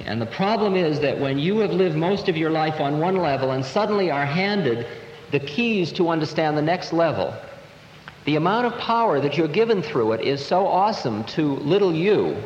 And 0.04 0.20
the 0.20 0.26
problem 0.26 0.76
is 0.76 1.00
that 1.00 1.18
when 1.18 1.38
you 1.38 1.58
have 1.58 1.72
lived 1.72 1.96
most 1.96 2.28
of 2.28 2.36
your 2.36 2.50
life 2.50 2.80
on 2.80 2.98
one 2.98 3.16
level 3.16 3.52
and 3.52 3.64
suddenly 3.64 4.10
are 4.10 4.26
handed 4.26 4.86
the 5.30 5.40
keys 5.40 5.92
to 5.92 6.08
understand 6.10 6.56
the 6.56 6.62
next 6.62 6.92
level, 6.92 7.34
the 8.26 8.36
amount 8.36 8.66
of 8.66 8.78
power 8.78 9.20
that 9.20 9.38
you're 9.38 9.48
given 9.48 9.82
through 9.82 10.12
it 10.12 10.20
is 10.20 10.44
so 10.44 10.66
awesome 10.66 11.24
to 11.24 11.54
little 11.56 11.94
you 11.94 12.36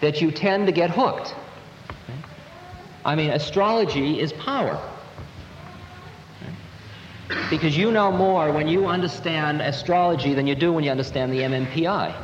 that 0.00 0.22
you 0.22 0.30
tend 0.30 0.66
to 0.66 0.72
get 0.72 0.90
hooked. 0.90 1.34
I 3.04 3.14
mean, 3.16 3.30
astrology 3.30 4.20
is 4.20 4.32
power. 4.32 4.80
Because 7.50 7.76
you 7.76 7.90
know 7.90 8.10
more 8.10 8.52
when 8.52 8.68
you 8.68 8.86
understand 8.86 9.60
astrology 9.60 10.32
than 10.34 10.46
you 10.46 10.54
do 10.54 10.72
when 10.72 10.84
you 10.84 10.90
understand 10.90 11.32
the 11.32 11.40
MMPI. 11.40 12.14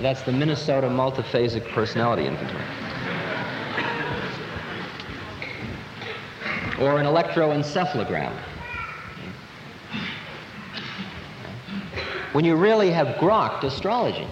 That's 0.00 0.22
the 0.22 0.32
Minnesota 0.32 0.88
Multiphasic 0.88 1.68
Personality 1.70 2.26
Inventory. 2.26 2.83
Or 6.80 6.98
an 6.98 7.06
electroencephalogram. 7.06 8.32
When 12.32 12.44
you 12.44 12.56
really 12.56 12.90
have 12.90 13.16
grokked 13.16 13.62
astrology. 13.62 14.26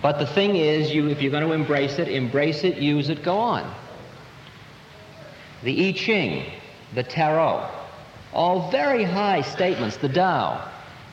But 0.00 0.18
the 0.18 0.26
thing 0.26 0.56
is, 0.56 0.92
you, 0.92 1.08
if 1.08 1.22
you're 1.22 1.30
going 1.30 1.46
to 1.46 1.52
embrace 1.52 1.98
it, 1.98 2.08
embrace 2.08 2.64
it, 2.64 2.78
use 2.78 3.08
it, 3.08 3.22
go 3.22 3.38
on. 3.38 3.72
The 5.62 5.88
I 5.88 5.92
Ching, 5.92 6.44
the 6.94 7.04
Tarot, 7.04 7.70
all 8.32 8.70
very 8.70 9.04
high 9.04 9.42
statements, 9.42 9.96
the 9.98 10.08
Tao, 10.08 10.68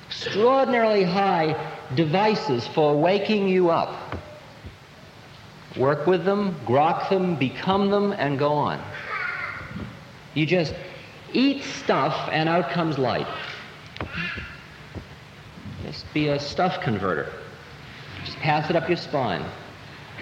extraordinarily 0.08 1.04
high 1.04 1.56
devices 1.96 2.66
for 2.68 3.00
waking 3.00 3.48
you 3.48 3.70
up. 3.70 4.18
Work 5.78 6.08
with 6.08 6.26
them, 6.26 6.56
grok 6.66 7.10
them, 7.10 7.36
become 7.36 7.92
them, 7.92 8.12
and 8.14 8.40
go 8.40 8.54
on. 8.54 8.82
You 10.40 10.46
just 10.46 10.74
eat 11.34 11.64
stuff 11.64 12.30
and 12.32 12.48
out 12.48 12.70
comes 12.70 12.98
light. 12.98 13.28
Just 15.84 16.06
be 16.14 16.30
a 16.30 16.40
stuff 16.40 16.80
converter. 16.82 17.30
Just 18.24 18.38
pass 18.38 18.70
it 18.70 18.78
up 18.78 18.88
your 18.88 18.96
spine. 18.96 19.44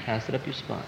Pass 0.05 0.27
it 0.27 0.33
up 0.33 0.43
your 0.47 0.55
spine. 0.55 0.81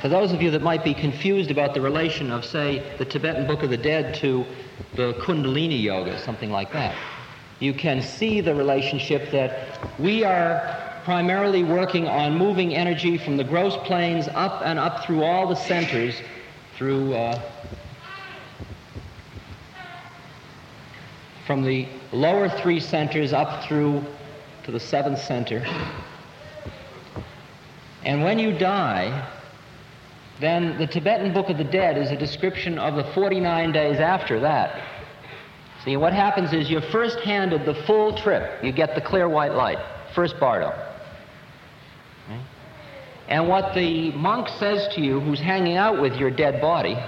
For 0.00 0.08
those 0.08 0.32
of 0.32 0.40
you 0.40 0.50
that 0.52 0.62
might 0.62 0.82
be 0.82 0.94
confused 0.94 1.50
about 1.50 1.74
the 1.74 1.82
relation 1.82 2.30
of, 2.30 2.42
say, 2.42 2.82
the 2.96 3.04
Tibetan 3.04 3.46
Book 3.46 3.62
of 3.62 3.68
the 3.68 3.76
Dead 3.76 4.14
to 4.14 4.46
the 4.94 5.12
Kundalini 5.20 5.82
Yoga, 5.82 6.18
something 6.18 6.50
like 6.50 6.72
that, 6.72 6.96
you 7.60 7.74
can 7.74 8.00
see 8.00 8.40
the 8.40 8.54
relationship 8.54 9.30
that 9.30 9.78
we 10.00 10.24
are 10.24 10.88
primarily 11.04 11.64
working 11.64 12.06
on 12.06 12.36
moving 12.36 12.74
energy 12.74 13.18
from 13.18 13.36
the 13.36 13.44
gross 13.44 13.76
planes 13.86 14.28
up 14.28 14.62
and 14.64 14.78
up 14.78 15.04
through 15.04 15.22
all 15.22 15.48
the 15.48 15.56
centers, 15.56 16.14
through 16.76 17.14
uh, 17.14 17.40
from 21.46 21.62
the 21.62 21.88
lower 22.12 22.48
three 22.48 22.80
centers 22.80 23.32
up 23.32 23.64
through 23.64 24.04
to 24.64 24.70
the 24.70 24.80
seventh 24.80 25.20
center. 25.20 25.64
And 28.04 28.22
when 28.22 28.38
you 28.38 28.56
die, 28.56 29.28
then 30.40 30.78
the 30.78 30.86
Tibetan 30.86 31.32
Book 31.32 31.50
of 31.50 31.58
the 31.58 31.64
Dead 31.64 31.96
is 31.96 32.10
a 32.10 32.16
description 32.16 32.78
of 32.78 32.96
the 32.96 33.04
49 33.12 33.72
days 33.72 33.98
after 34.00 34.40
that. 34.40 34.82
See, 35.84 35.96
what 35.96 36.12
happens 36.12 36.52
is 36.52 36.70
you're 36.70 36.80
first 36.80 37.18
handed 37.20 37.64
the 37.64 37.74
full 37.86 38.16
trip. 38.16 38.62
You 38.62 38.72
get 38.72 38.94
the 38.94 39.00
clear 39.00 39.28
white 39.28 39.54
light, 39.54 39.78
first 40.14 40.38
bardo. 40.38 40.91
And 43.32 43.48
what 43.48 43.72
the 43.72 44.10
monk 44.12 44.46
says 44.58 44.94
to 44.94 45.00
you 45.00 45.18
who's 45.18 45.40
hanging 45.40 45.78
out 45.78 46.02
with 46.02 46.16
your 46.16 46.30
dead 46.30 46.60
body, 46.60 46.98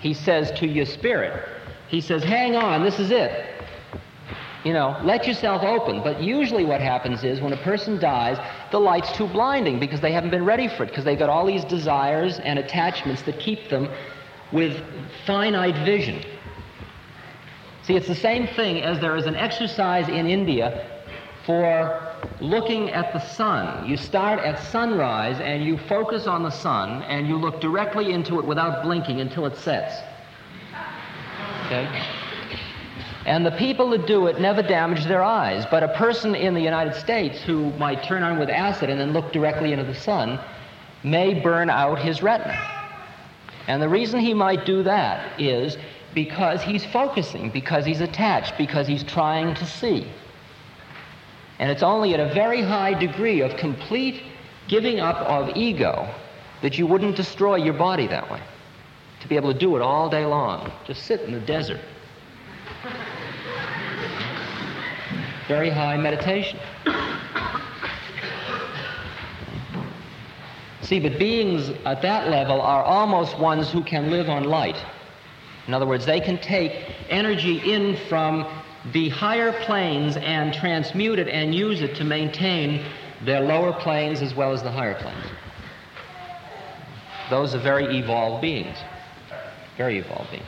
he 0.00 0.14
says 0.14 0.52
to 0.60 0.66
your 0.66 0.86
spirit, 0.86 1.44
he 1.88 2.00
says, 2.00 2.22
hang 2.22 2.54
on, 2.54 2.84
this 2.84 3.00
is 3.00 3.10
it. 3.10 3.52
You 4.62 4.72
know, 4.72 4.96
let 5.02 5.26
yourself 5.26 5.64
open. 5.64 6.04
But 6.04 6.22
usually 6.22 6.64
what 6.64 6.80
happens 6.80 7.24
is 7.24 7.40
when 7.40 7.52
a 7.52 7.62
person 7.64 7.98
dies, 7.98 8.38
the 8.70 8.78
light's 8.78 9.10
too 9.10 9.26
blinding 9.26 9.80
because 9.80 10.00
they 10.00 10.12
haven't 10.12 10.30
been 10.30 10.44
ready 10.44 10.68
for 10.68 10.84
it, 10.84 10.90
because 10.90 11.02
they've 11.04 11.18
got 11.18 11.28
all 11.28 11.44
these 11.44 11.64
desires 11.64 12.38
and 12.38 12.56
attachments 12.56 13.22
that 13.22 13.40
keep 13.40 13.68
them 13.70 13.88
with 14.52 14.80
finite 15.26 15.84
vision. 15.84 16.22
See, 17.82 17.96
it's 17.96 18.06
the 18.06 18.14
same 18.14 18.46
thing 18.46 18.84
as 18.84 19.00
there 19.00 19.16
is 19.16 19.26
an 19.26 19.34
exercise 19.34 20.08
in 20.08 20.28
India 20.28 21.04
for 21.44 22.09
looking 22.40 22.90
at 22.90 23.12
the 23.12 23.20
sun. 23.20 23.88
You 23.88 23.96
start 23.96 24.40
at 24.40 24.58
sunrise 24.58 25.40
and 25.40 25.64
you 25.64 25.78
focus 25.78 26.26
on 26.26 26.42
the 26.42 26.50
sun 26.50 27.02
and 27.02 27.26
you 27.26 27.36
look 27.36 27.60
directly 27.60 28.12
into 28.12 28.38
it 28.38 28.44
without 28.44 28.82
blinking 28.82 29.20
until 29.20 29.46
it 29.46 29.56
sets. 29.56 29.96
Okay? 31.66 31.88
And 33.26 33.44
the 33.44 33.52
people 33.52 33.90
that 33.90 34.06
do 34.06 34.26
it 34.26 34.40
never 34.40 34.62
damage 34.62 35.04
their 35.04 35.22
eyes. 35.22 35.66
But 35.70 35.82
a 35.82 35.88
person 35.88 36.34
in 36.34 36.54
the 36.54 36.60
United 36.60 36.94
States 36.94 37.40
who 37.42 37.70
might 37.72 38.02
turn 38.02 38.22
on 38.22 38.38
with 38.38 38.48
acid 38.48 38.90
and 38.90 38.98
then 38.98 39.12
look 39.12 39.32
directly 39.32 39.72
into 39.72 39.84
the 39.84 39.94
sun 39.94 40.40
may 41.04 41.34
burn 41.34 41.70
out 41.70 41.98
his 41.98 42.22
retina. 42.22 42.58
And 43.68 43.80
the 43.80 43.88
reason 43.88 44.20
he 44.20 44.34
might 44.34 44.64
do 44.64 44.82
that 44.82 45.38
is 45.40 45.76
because 46.14 46.62
he's 46.62 46.84
focusing, 46.84 47.50
because 47.50 47.84
he's 47.84 48.00
attached, 48.00 48.58
because 48.58 48.86
he's 48.86 49.04
trying 49.04 49.54
to 49.54 49.66
see. 49.66 50.06
And 51.60 51.70
it's 51.70 51.82
only 51.82 52.14
at 52.14 52.20
a 52.20 52.32
very 52.32 52.62
high 52.62 52.94
degree 52.94 53.42
of 53.42 53.54
complete 53.58 54.22
giving 54.66 54.98
up 54.98 55.16
of 55.16 55.54
ego 55.54 56.08
that 56.62 56.78
you 56.78 56.86
wouldn't 56.86 57.16
destroy 57.16 57.56
your 57.56 57.74
body 57.74 58.06
that 58.06 58.30
way. 58.30 58.40
To 59.20 59.28
be 59.28 59.36
able 59.36 59.52
to 59.52 59.58
do 59.58 59.76
it 59.76 59.82
all 59.82 60.08
day 60.08 60.24
long, 60.24 60.72
just 60.86 61.04
sit 61.04 61.20
in 61.20 61.32
the 61.32 61.40
desert. 61.40 61.80
Very 65.48 65.68
high 65.68 65.98
meditation. 65.98 66.58
See, 70.80 70.98
but 70.98 71.18
beings 71.18 71.68
at 71.84 72.00
that 72.00 72.28
level 72.28 72.62
are 72.62 72.82
almost 72.82 73.38
ones 73.38 73.70
who 73.70 73.84
can 73.84 74.10
live 74.10 74.30
on 74.30 74.44
light. 74.44 74.82
In 75.66 75.74
other 75.74 75.86
words, 75.86 76.06
they 76.06 76.20
can 76.20 76.38
take 76.38 76.72
energy 77.10 77.58
in 77.70 77.98
from 78.08 78.46
the 78.92 79.08
higher 79.10 79.52
planes 79.64 80.16
and 80.16 80.54
transmute 80.54 81.18
it 81.18 81.28
and 81.28 81.54
use 81.54 81.82
it 81.82 81.94
to 81.96 82.04
maintain 82.04 82.84
their 83.24 83.40
lower 83.40 83.72
planes 83.72 84.22
as 84.22 84.34
well 84.34 84.52
as 84.52 84.62
the 84.62 84.70
higher 84.70 84.94
planes. 84.94 85.26
Those 87.28 87.54
are 87.54 87.58
very 87.58 87.98
evolved 87.98 88.42
beings. 88.42 88.76
Very 89.76 89.98
evolved 89.98 90.30
beings. 90.30 90.46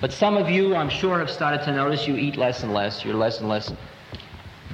But 0.00 0.12
some 0.12 0.36
of 0.36 0.48
you, 0.48 0.74
I'm 0.74 0.88
sure, 0.88 1.18
have 1.18 1.30
started 1.30 1.62
to 1.64 1.72
notice 1.72 2.06
you 2.06 2.16
eat 2.16 2.36
less 2.36 2.62
and 2.62 2.72
less. 2.72 3.04
You're 3.04 3.14
less 3.14 3.40
and 3.40 3.48
less 3.48 3.72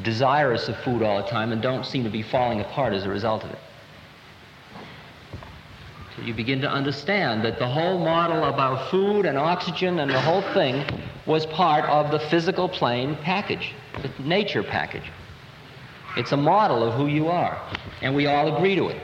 desirous 0.02 0.68
of 0.68 0.76
food 0.78 1.02
all 1.02 1.22
the 1.22 1.28
time 1.28 1.52
and 1.52 1.60
don't 1.60 1.84
seem 1.84 2.04
to 2.04 2.10
be 2.10 2.22
falling 2.22 2.60
apart 2.60 2.92
as 2.92 3.04
a 3.04 3.08
result 3.08 3.44
of 3.44 3.50
it. 3.50 3.58
You 6.24 6.34
begin 6.34 6.60
to 6.60 6.70
understand 6.70 7.44
that 7.44 7.58
the 7.58 7.66
whole 7.66 7.98
model 7.98 8.44
about 8.44 8.90
food 8.90 9.26
and 9.26 9.38
oxygen 9.38 9.98
and 10.00 10.10
the 10.10 10.20
whole 10.20 10.42
thing 10.54 10.84
was 11.26 11.46
part 11.46 11.84
of 11.86 12.10
the 12.10 12.18
physical 12.18 12.68
plane 12.68 13.16
package, 13.22 13.72
the 14.02 14.10
nature 14.22 14.62
package. 14.62 15.10
It's 16.16 16.32
a 16.32 16.36
model 16.36 16.82
of 16.82 16.94
who 16.94 17.06
you 17.06 17.28
are, 17.28 17.60
and 18.02 18.14
we 18.14 18.26
all 18.26 18.56
agree 18.56 18.74
to 18.74 18.88
it, 18.88 19.00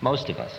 most 0.00 0.28
of 0.28 0.38
us. 0.38 0.58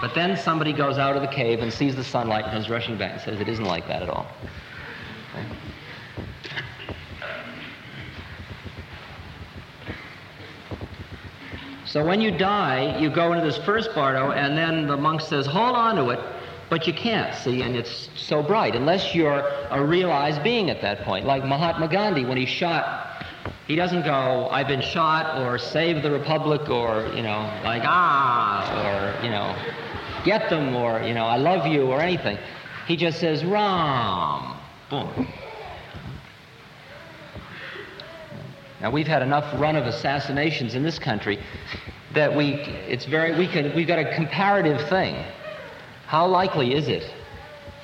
But 0.00 0.14
then 0.14 0.36
somebody 0.36 0.72
goes 0.72 0.96
out 0.96 1.16
of 1.16 1.22
the 1.22 1.28
cave 1.28 1.60
and 1.60 1.72
sees 1.72 1.96
the 1.96 2.04
sunlight 2.04 2.44
and 2.44 2.52
comes 2.52 2.70
rushing 2.70 2.96
back 2.96 3.12
and 3.12 3.20
says 3.20 3.40
it 3.40 3.48
isn't 3.48 3.64
like 3.64 3.88
that 3.88 4.02
at 4.02 4.08
all. 4.08 4.26
So 11.88 12.04
when 12.04 12.20
you 12.20 12.30
die, 12.30 12.98
you 13.00 13.08
go 13.08 13.32
into 13.32 13.46
this 13.46 13.56
first 13.64 13.94
bardo, 13.94 14.32
and 14.32 14.58
then 14.58 14.86
the 14.86 14.96
monk 14.96 15.22
says, 15.22 15.46
hold 15.46 15.74
on 15.74 15.96
to 15.96 16.10
it, 16.10 16.20
but 16.68 16.86
you 16.86 16.92
can't, 16.92 17.34
see, 17.34 17.62
and 17.62 17.74
it's 17.74 18.10
so 18.14 18.42
bright, 18.42 18.76
unless 18.76 19.14
you're 19.14 19.42
a 19.70 19.82
realized 19.82 20.42
being 20.42 20.68
at 20.68 20.82
that 20.82 21.04
point. 21.04 21.24
Like 21.24 21.46
Mahatma 21.46 21.88
Gandhi, 21.88 22.26
when 22.26 22.36
he's 22.36 22.50
shot, 22.50 23.24
he 23.66 23.74
doesn't 23.74 24.02
go, 24.02 24.48
I've 24.50 24.68
been 24.68 24.82
shot, 24.82 25.40
or 25.40 25.56
save 25.56 26.02
the 26.02 26.10
republic, 26.10 26.68
or, 26.68 27.10
you 27.16 27.22
know, 27.22 27.50
like, 27.64 27.82
ah, 27.86 28.68
or, 28.84 29.24
you 29.24 29.30
know, 29.30 29.56
get 30.26 30.50
them, 30.50 30.76
or, 30.76 31.00
you 31.02 31.14
know, 31.14 31.24
I 31.24 31.38
love 31.38 31.66
you, 31.66 31.86
or 31.86 32.02
anything. 32.02 32.36
He 32.86 32.96
just 32.96 33.18
says, 33.18 33.46
Ram, 33.46 34.58
boom. 34.90 35.26
Now 38.80 38.90
we've 38.90 39.06
had 39.06 39.22
enough 39.22 39.52
run 39.60 39.76
of 39.76 39.86
assassinations 39.86 40.74
in 40.74 40.82
this 40.82 40.98
country 40.98 41.38
that 42.14 42.34
we 42.34 42.54
it's 42.88 43.04
very 43.04 43.36
we 43.36 43.46
can 43.46 43.74
we've 43.74 43.88
got 43.88 43.98
a 43.98 44.14
comparative 44.14 44.88
thing. 44.88 45.24
How 46.06 46.26
likely 46.26 46.74
is 46.74 46.88
it 46.88 47.12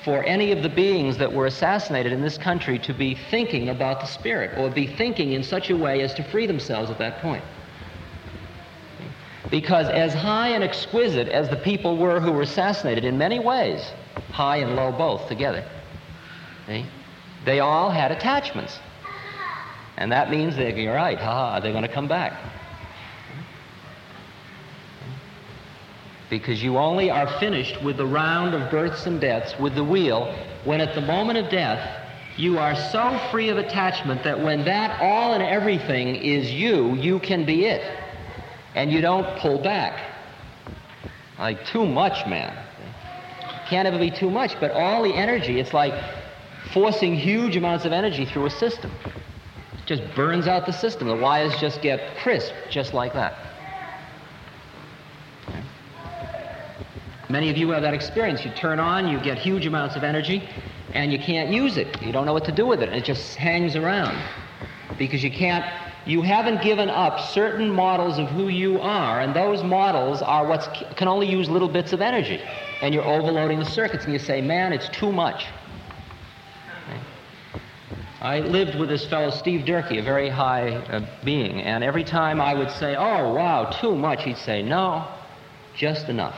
for 0.03 0.23
any 0.23 0.51
of 0.51 0.63
the 0.63 0.69
beings 0.69 1.17
that 1.17 1.31
were 1.31 1.47
assassinated 1.47 2.13
in 2.13 2.21
this 2.21 2.37
country 2.37 2.79
to 2.79 2.93
be 2.93 3.15
thinking 3.29 3.69
about 3.69 3.99
the 3.99 4.05
spirit 4.05 4.57
or 4.57 4.69
be 4.69 4.87
thinking 4.87 5.33
in 5.33 5.43
such 5.43 5.69
a 5.69 5.75
way 5.75 6.01
as 6.01 6.13
to 6.13 6.23
free 6.23 6.47
themselves 6.47 6.89
at 6.89 6.97
that 6.99 7.19
point? 7.21 7.43
Because 9.51 9.87
as 9.89 10.13
high 10.13 10.49
and 10.49 10.63
exquisite 10.63 11.27
as 11.27 11.49
the 11.49 11.55
people 11.55 11.97
were 11.97 12.19
who 12.19 12.31
were 12.31 12.41
assassinated 12.41 13.05
in 13.05 13.17
many 13.17 13.39
ways, 13.39 13.91
high 14.31 14.57
and 14.57 14.75
low 14.75 14.91
both 14.91 15.27
together, 15.27 15.63
eh, 16.67 16.83
they 17.45 17.59
all 17.59 17.91
had 17.91 18.11
attachments. 18.11 18.79
And 19.97 20.11
that 20.11 20.29
means 20.29 20.55
they're 20.55 20.77
you're 20.77 20.93
right, 20.93 21.17
ha, 21.17 21.59
they're 21.59 21.71
going 21.71 21.83
to 21.83 21.93
come 21.93 22.07
back. 22.07 22.33
Because 26.29 26.61
you 26.61 26.77
only 26.77 27.09
are 27.09 27.27
finished 27.39 27.81
with 27.83 27.97
the 27.97 28.05
round 28.05 28.53
of 28.53 28.69
births 28.71 29.05
and 29.05 29.21
deaths, 29.21 29.57
with 29.59 29.75
the 29.75 29.83
wheel, 29.83 30.35
when 30.65 30.81
at 30.81 30.95
the 30.95 31.01
moment 31.01 31.37
of 31.37 31.49
death, 31.49 32.01
you 32.35 32.57
are 32.57 32.75
so 32.75 33.17
free 33.31 33.49
of 33.49 33.57
attachment 33.57 34.23
that 34.23 34.37
when 34.37 34.65
that 34.65 34.99
all 35.01 35.33
and 35.33 35.43
everything 35.43 36.15
is 36.15 36.51
you, 36.51 36.95
you 36.95 37.19
can 37.19 37.45
be 37.45 37.65
it. 37.65 37.99
And 38.73 38.91
you 38.91 38.99
don't 38.99 39.39
pull 39.39 39.61
back. 39.61 40.11
Like 41.39 41.65
too 41.67 41.85
much, 41.85 42.27
man. 42.27 42.57
Can't 43.69 43.87
ever 43.87 43.99
be 43.99 44.11
too 44.11 44.29
much, 44.29 44.59
but 44.59 44.71
all 44.71 45.03
the 45.03 45.13
energy, 45.13 45.59
it's 45.59 45.73
like 45.73 45.93
forcing 46.73 47.15
huge 47.15 47.55
amounts 47.55 47.85
of 47.85 47.93
energy 47.93 48.25
through 48.25 48.47
a 48.47 48.49
system 48.49 48.91
just 49.85 50.03
burns 50.15 50.47
out 50.47 50.65
the 50.65 50.73
system. 50.73 51.07
The 51.07 51.15
wires 51.15 51.55
just 51.57 51.81
get 51.81 52.17
crisp, 52.17 52.53
just 52.69 52.93
like 52.93 53.13
that. 53.13 53.37
Many 57.29 57.49
of 57.49 57.57
you 57.57 57.69
have 57.71 57.81
that 57.81 57.93
experience. 57.93 58.45
You 58.45 58.51
turn 58.51 58.79
on, 58.79 59.07
you 59.07 59.19
get 59.19 59.37
huge 59.37 59.65
amounts 59.65 59.95
of 59.95 60.03
energy, 60.03 60.47
and 60.93 61.11
you 61.11 61.19
can't 61.19 61.49
use 61.49 61.77
it. 61.77 62.01
You 62.01 62.11
don't 62.11 62.25
know 62.25 62.33
what 62.33 62.45
to 62.45 62.51
do 62.51 62.65
with 62.67 62.81
it. 62.81 62.89
It 62.89 63.03
just 63.03 63.35
hangs 63.35 63.75
around 63.75 64.17
because 64.97 65.23
you 65.23 65.31
can't. 65.31 65.65
You 66.05 66.21
haven't 66.21 66.61
given 66.61 66.87
up 66.87 67.19
certain 67.19 67.67
models 67.67 68.19
of 68.19 68.27
who 68.29 68.47
you 68.47 68.79
are, 68.79 69.21
and 69.21 69.35
those 69.35 69.63
models 69.63 70.21
are 70.21 70.45
what 70.45 70.85
can 70.95 71.07
only 71.07 71.27
use 71.27 71.49
little 71.49 71.67
bits 71.67 71.93
of 71.93 72.01
energy. 72.01 72.39
And 72.81 72.93
you're 72.93 73.03
overloading 73.03 73.57
the 73.57 73.65
circuits, 73.65 74.03
and 74.03 74.13
you 74.13 74.19
say, 74.19 74.39
"Man, 74.39 74.71
it's 74.71 74.87
too 74.89 75.11
much." 75.11 75.47
I 78.25 78.39
lived 78.39 78.73
with 78.73 78.89
this 78.89 79.05
fellow, 79.05 79.29
Steve 79.29 79.67
Durkee, 79.67 79.99
a 79.99 80.01
very 80.01 80.29
high 80.29 80.71
uh, 80.71 81.05
being, 81.23 81.61
and 81.61 81.83
every 81.83 82.03
time 82.03 82.41
I 82.41 82.55
would 82.55 82.71
say, 82.71 82.95
oh, 82.95 83.35
wow, 83.35 83.65
too 83.65 83.95
much, 83.95 84.23
he'd 84.23 84.39
say, 84.39 84.63
no, 84.63 85.07
just 85.77 86.09
enough. 86.09 86.35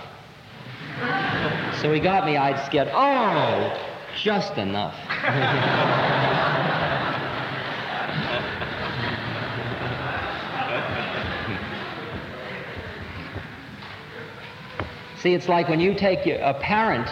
so 1.82 1.94
he 1.94 2.02
got 2.02 2.26
me, 2.26 2.36
I'd 2.36 2.70
get, 2.74 2.90
oh, 2.92 3.74
just 4.22 4.58
enough. 4.58 4.96
See, 15.22 15.34
it's 15.34 15.48
like 15.48 15.70
when 15.70 15.80
you 15.80 15.96
take 15.96 16.26
a 16.26 16.60
parent 16.62 17.08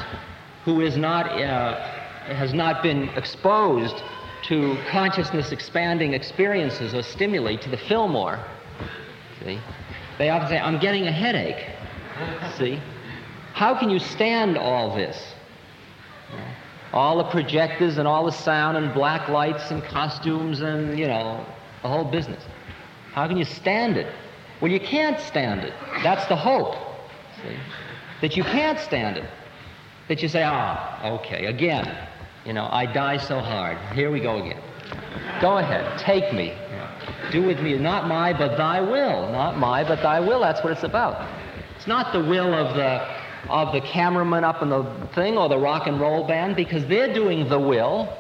who 0.66 0.82
is 0.82 0.98
not, 0.98 1.28
uh, 1.28 1.80
has 2.26 2.54
not 2.54 2.84
been 2.84 3.08
exposed 3.16 4.04
to 4.48 4.78
consciousness 4.90 5.52
expanding 5.52 6.14
experiences 6.14 6.94
or 6.94 7.02
stimuli 7.02 7.56
to 7.56 7.70
the 7.70 7.78
Fillmore. 7.78 8.40
See? 9.44 9.60
They 10.18 10.30
often 10.30 10.50
say, 10.50 10.60
I'm 10.60 10.80
getting 10.80 11.08
a 11.08 11.12
headache. 11.12 11.66
See? 12.58 12.80
How 13.54 13.78
can 13.78 13.90
you 13.90 14.00
stand 14.00 14.58
all 14.58 14.96
this? 14.96 15.34
All 16.94 17.18
the 17.18 17.26
projectors 17.26 17.98
and 17.98 18.08
all 18.08 18.26
the 18.26 18.32
sound 18.32 18.78
and 18.78 18.94
black 18.94 19.28
lights 19.30 19.72
and 19.72 19.84
costumes 19.84 20.62
and, 20.62 20.98
you 20.98 21.08
know, 21.08 21.46
the 21.82 21.90
whole 21.90 22.06
business. 22.06 22.44
How 23.14 23.28
can 23.28 23.38
you 23.38 23.46
stand 23.46 23.98
it? 23.98 24.14
Well, 24.62 24.72
you 24.72 24.80
can't 24.80 25.20
stand 25.20 25.62
it. 25.62 25.74
That's 26.04 26.26
the 26.28 26.36
hope. 26.36 26.76
See? 27.42 27.58
That 28.22 28.38
you 28.38 28.44
can't 28.44 28.80
stand 28.80 29.18
it. 29.18 29.30
That 30.08 30.22
you 30.22 30.30
say, 30.30 30.44
ah, 30.44 31.20
okay, 31.20 31.48
again. 31.48 31.86
You 32.46 32.54
know, 32.54 32.70
I 32.72 32.86
die 32.86 33.18
so 33.18 33.40
hard. 33.40 33.78
Here 33.94 34.12
we 34.12 34.20
go 34.20 34.38
again. 34.38 34.62
Go 35.42 35.58
ahead, 35.58 36.00
take 36.00 36.34
me. 36.34 36.54
Do 37.32 37.42
with 37.42 37.60
me, 37.60 37.78
not 37.78 38.08
my, 38.08 38.34
but 38.34 38.56
thy 38.56 38.80
will. 38.82 39.32
Not 39.32 39.58
my, 39.58 39.84
but 39.84 40.02
thy 40.02 40.20
will. 40.20 40.40
That's 40.40 40.64
what 40.64 40.72
it's 40.72 40.84
about. 40.84 41.28
It's 41.76 41.88
not 41.88 42.14
the 42.14 42.24
will 42.24 42.54
of 42.54 42.76
the 42.76 43.16
of 43.50 43.74
the 43.74 43.82
cameraman 43.82 44.44
up 44.44 44.62
in 44.62 44.70
the 44.70 44.84
thing 45.14 45.38
or 45.38 45.48
the 45.50 45.58
rock 45.58 45.86
and 45.88 46.00
roll 46.00 46.28
band 46.28 46.56
because 46.56 46.86
they're 46.88 47.14
doing 47.14 47.48
the 47.48 47.60
will. 47.60 48.12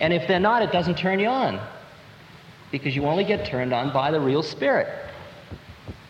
And 0.00 0.12
if 0.12 0.26
they're 0.26 0.40
not, 0.40 0.62
it 0.62 0.72
doesn't 0.72 0.96
turn 0.96 1.20
you 1.20 1.28
on. 1.28 1.60
Because 2.72 2.96
you 2.96 3.04
only 3.04 3.24
get 3.24 3.46
turned 3.46 3.72
on 3.72 3.92
by 3.92 4.10
the 4.10 4.20
real 4.20 4.42
spirit. 4.42 4.88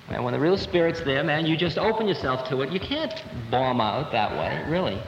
And 0.08 0.24
when 0.24 0.32
the 0.32 0.40
real 0.40 0.56
spirit's 0.56 1.00
there, 1.02 1.22
man, 1.22 1.46
you 1.46 1.56
just 1.56 1.78
open 1.78 2.08
yourself 2.08 2.48
to 2.48 2.62
it. 2.62 2.70
You 2.70 2.80
can't 2.80 3.12
bomb 3.50 3.80
out 3.80 4.10
that 4.12 4.32
way, 4.32 4.64
really. 4.70 5.00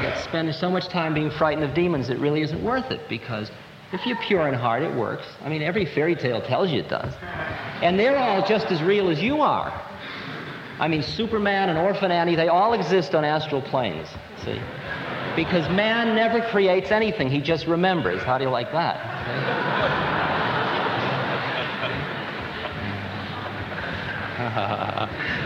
You 0.00 0.22
spend 0.22 0.54
so 0.54 0.70
much 0.70 0.88
time 0.88 1.14
being 1.14 1.30
frightened 1.30 1.64
of 1.64 1.74
demons, 1.74 2.10
it 2.10 2.18
really 2.18 2.42
isn't 2.42 2.62
worth 2.62 2.90
it 2.90 3.08
because 3.08 3.50
if 3.92 4.06
you're 4.06 4.16
pure 4.16 4.48
in 4.48 4.54
heart, 4.54 4.82
it 4.82 4.94
works. 4.94 5.26
I 5.44 5.48
mean, 5.48 5.62
every 5.62 5.84
fairy 5.84 6.16
tale 6.16 6.40
tells 6.40 6.70
you 6.70 6.80
it 6.80 6.88
does. 6.88 7.12
And 7.82 7.98
they're 7.98 8.16
all 8.16 8.46
just 8.46 8.66
as 8.66 8.82
real 8.82 9.10
as 9.10 9.20
you 9.20 9.42
are. 9.42 9.70
I 10.78 10.88
mean, 10.88 11.02
Superman 11.02 11.68
and 11.68 11.78
Orphan 11.78 12.10
Annie, 12.10 12.34
they 12.34 12.48
all 12.48 12.72
exist 12.72 13.14
on 13.14 13.24
astral 13.24 13.60
planes, 13.60 14.08
see? 14.44 14.58
Because 15.36 15.68
man 15.68 16.16
never 16.16 16.40
creates 16.40 16.90
anything, 16.90 17.30
he 17.30 17.40
just 17.40 17.66
remembers. 17.66 18.22
How 18.22 18.38
do 18.38 18.44
you 18.44 18.50
like 18.50 18.72
that? 18.72 18.98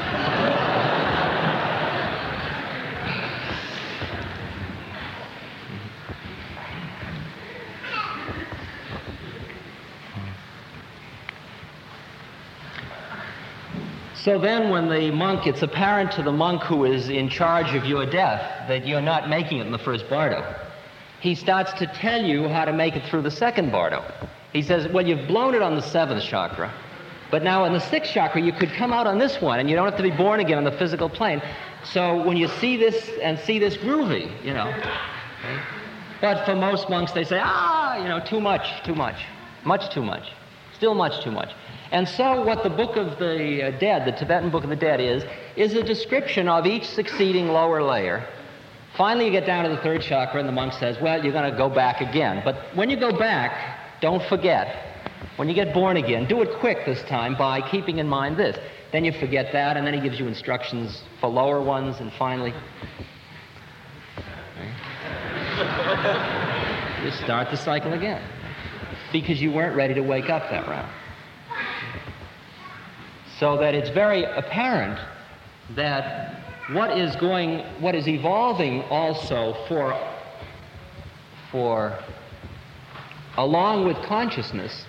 So 14.27 14.41
then, 14.41 14.71
when 14.71 14.89
the 14.89 15.13
monk, 15.13 15.47
it's 15.47 15.63
apparent 15.63 16.11
to 16.15 16.23
the 16.25 16.33
monk 16.33 16.65
who 16.65 16.85
is 16.85 17.11
in 17.11 17.29
charge 17.29 17.77
of 17.77 17.85
your 17.85 18.05
death 18.05 18.67
that 18.67 18.85
you're 18.85 19.01
not 19.01 19.29
making 19.29 19.59
it 19.59 19.67
in 19.67 19.71
the 19.71 19.79
first 19.79 20.11
bardo. 20.11 20.43
He 21.21 21.37
starts 21.37 21.73
to 21.75 21.87
tell 21.87 22.21
you 22.21 22.49
how 22.49 22.65
to 22.65 22.73
make 22.73 22.97
it 22.97 23.09
through 23.09 23.23
the 23.23 23.31
second 23.31 23.71
bardo. 23.71 24.05
He 24.53 24.63
says, 24.63 24.93
Well, 24.93 25.07
you've 25.07 25.29
blown 25.29 25.55
it 25.55 25.63
on 25.63 25.77
the 25.77 25.81
seventh 25.81 26.25
chakra, 26.25 26.75
but 27.31 27.45
now 27.45 27.67
in 27.67 27.73
the 27.73 27.79
sixth 27.79 28.13
chakra, 28.13 28.43
you 28.43 28.53
could 28.53 28.73
come 28.73 28.93
out 28.93 29.07
on 29.07 29.21
this 29.21 29.41
one, 29.41 29.61
and 29.61 29.71
you 29.71 29.77
don't 29.77 29.89
have 29.89 29.97
to 29.97 30.03
be 30.03 30.11
born 30.11 30.41
again 30.41 30.59
on 30.59 30.65
the 30.65 30.73
physical 30.73 31.09
plane. 31.09 31.41
So 31.85 32.21
when 32.27 32.37
you 32.37 32.49
see 32.49 32.77
this 32.77 33.09
and 33.23 33.39
see 33.39 33.61
this 33.61 33.77
groovy, 33.77 34.29
you 34.45 34.55
know. 34.55 34.67
Okay? 34.67 35.61
But 36.21 36.45
for 36.45 36.57
most 36.57 36.91
monks, 36.91 37.13
they 37.13 37.23
say, 37.23 37.39
Ah, 37.41 37.97
you 37.99 38.09
know, 38.09 38.19
too 38.19 38.41
much, 38.41 38.83
too 38.83 38.97
much, 38.97 39.25
much 39.65 39.95
too 39.95 40.03
much, 40.03 40.33
still 40.75 40.95
much 40.97 41.23
too 41.23 41.31
much. 41.31 41.53
And 41.93 42.09
so, 42.09 42.45
what 42.45 42.65
the 42.65 42.71
Book 42.71 42.97
of 42.97 43.19
the 43.19 43.69
uh, 43.69 43.79
Dead, 43.79 44.07
the 44.07 44.13
Tibetan 44.13 44.51
Book 44.51 44.65
of 44.65 44.71
the 44.71 44.77
Dead, 44.77 45.01
is, 45.01 45.25
is 45.57 45.75
a 45.75 45.83
description 45.83 46.49
of 46.49 46.67
each 46.67 46.85
succeeding 46.85 47.49
lower 47.49 47.83
layer. 47.83 48.27
Finally, 48.97 49.27
you 49.27 49.31
get 49.31 49.47
down 49.47 49.65
to 49.65 49.71
the 49.71 49.81
third 49.83 50.03
chakra, 50.03 50.41
and 50.41 50.49
the 50.49 50.53
monk 50.53 50.73
says, 50.73 50.97
Well, 51.01 51.23
you're 51.23 51.33
going 51.33 51.51
to 51.51 51.57
go 51.57 51.69
back 51.69 52.01
again. 52.01 52.43
But 52.45 52.57
when 52.75 52.91
you 52.91 52.99
go 52.99 53.17
back, 53.17 54.01
don't 54.01 54.23
forget, 54.25 54.99
when 55.37 55.49
you 55.49 55.55
get 55.55 55.73
born 55.73 55.97
again, 55.97 56.27
do 56.27 56.43
it 56.43 56.59
quick 56.59 56.85
this 56.87 57.03
time 57.05 57.37
by 57.37 57.61
keeping 57.71 57.99
in 57.99 58.09
mind 58.09 58.37
this. 58.37 58.59
Then 58.91 59.05
you 59.05 59.13
forget 59.13 59.53
that, 59.53 59.77
and 59.77 59.87
then 59.87 59.95
he 59.95 60.01
gives 60.01 60.19
you 60.19 60.27
instructions 60.27 61.03
for 61.21 61.29
lower 61.29 61.63
ones, 61.63 62.01
and 62.01 62.13
finally, 62.15 62.51
you 67.05 67.11
start 67.25 67.51
the 67.51 67.57
cycle 67.57 67.93
again. 67.93 68.23
Because 69.13 69.41
you 69.41 69.53
weren't 69.53 69.77
ready 69.77 69.95
to 69.95 70.01
wake 70.01 70.29
up 70.29 70.51
that 70.51 70.67
round 70.67 70.91
so 73.39 73.59
that 73.59 73.75
it's 73.75 73.91
very 73.91 74.25
apparent 74.25 74.99
that 75.75 76.41
what 76.71 76.97
is 76.97 77.15
going, 77.17 77.61
what 77.81 77.95
is 77.95 78.09
evolving 78.09 78.83
also 78.85 79.55
for, 79.69 79.95
for 81.53 81.99
along 83.37 83.87
with 83.87 83.97
consciousness 84.05 84.87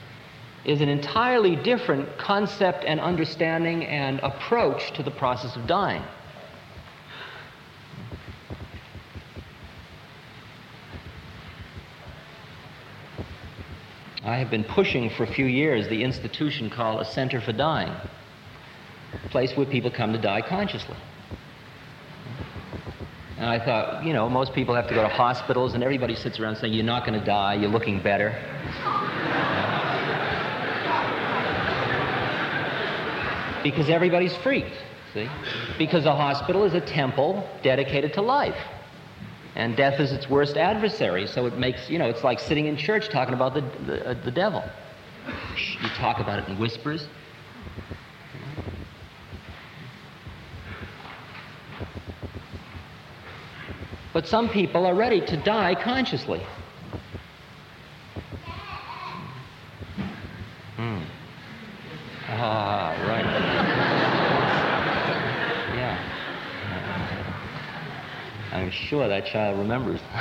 is 0.66 0.82
an 0.82 0.90
entirely 0.90 1.56
different 1.58 2.18
concept 2.18 2.84
and 2.86 3.00
understanding 3.00 3.86
and 3.86 4.20
approach 4.22 4.94
to 4.94 5.04
the 5.04 5.12
process 5.12 5.56
of 5.56 5.68
dying. 5.68 6.04
I 14.24 14.36
have 14.36 14.50
been 14.50 14.66
pushing 14.66 15.10
for 15.12 15.24
a 15.24 15.34
few 15.34 15.46
years 15.46 15.88
the 15.88 16.04
institution 16.04 16.70
called 16.70 17.02
a 17.02 17.06
Center 17.06 17.40
for 17.40 17.54
Dying 17.54 17.94
place 19.30 19.56
where 19.56 19.66
people 19.66 19.92
come 19.92 20.14
to 20.14 20.20
die 20.20 20.42
consciously. 20.42 20.96
And 23.38 23.46
I 23.46 23.64
thought, 23.64 24.04
you 24.04 24.14
know, 24.14 24.28
most 24.30 24.54
people 24.54 24.74
have 24.74 24.88
to 24.88 24.96
go 24.96 25.04
to 25.04 25.08
hospitals, 25.08 25.76
and 25.76 25.84
everybody 25.84 26.16
sits 26.16 26.40
around 26.40 26.56
saying, 26.56 26.74
You're 26.74 26.84
not 26.84 27.06
going 27.06 27.20
to 27.20 27.26
die, 27.26 27.54
you're 27.56 27.70
looking 27.70 28.02
better. 28.02 28.32
because 33.64 33.90
everybody's 33.90 34.36
freaked, 34.38 34.76
see? 35.14 35.30
Because 35.78 36.06
a 36.06 36.16
hospital 36.16 36.64
is 36.64 36.74
a 36.74 36.82
temple 36.82 37.48
dedicated 37.62 38.14
to 38.14 38.22
life. 38.22 38.58
And 39.56 39.76
death 39.76 40.00
is 40.00 40.12
its 40.12 40.30
worst 40.30 40.56
adversary, 40.56 41.28
so 41.28 41.48
it 41.48 41.58
makes, 41.58 41.90
you 41.90 41.98
know, 41.98 42.08
it's 42.08 42.24
like 42.24 42.40
sitting 42.40 42.68
in 42.68 42.78
church 42.78 43.10
talking 43.10 43.34
about 43.34 43.54
the, 43.54 43.62
the, 43.86 44.10
uh, 44.10 44.14
the 44.24 44.32
devil. 44.32 44.64
You 45.82 45.90
talk 45.90 46.20
about 46.20 46.40
it 46.40 46.48
in 46.48 46.60
whispers. 46.60 47.08
But 54.18 54.26
some 54.26 54.50
people 54.50 54.88
are 54.88 54.96
ready 54.96 55.22
to 55.22 55.38
die 55.38 55.76
consciously. 55.76 56.42
Hmm. 60.76 61.04
Ah, 62.30 62.98
right. 63.08 63.24
yeah. 65.78 66.00
I'm 68.54 68.72
sure 68.72 69.08
that 69.08 69.28
child 69.28 69.60
remembers. 69.60 70.02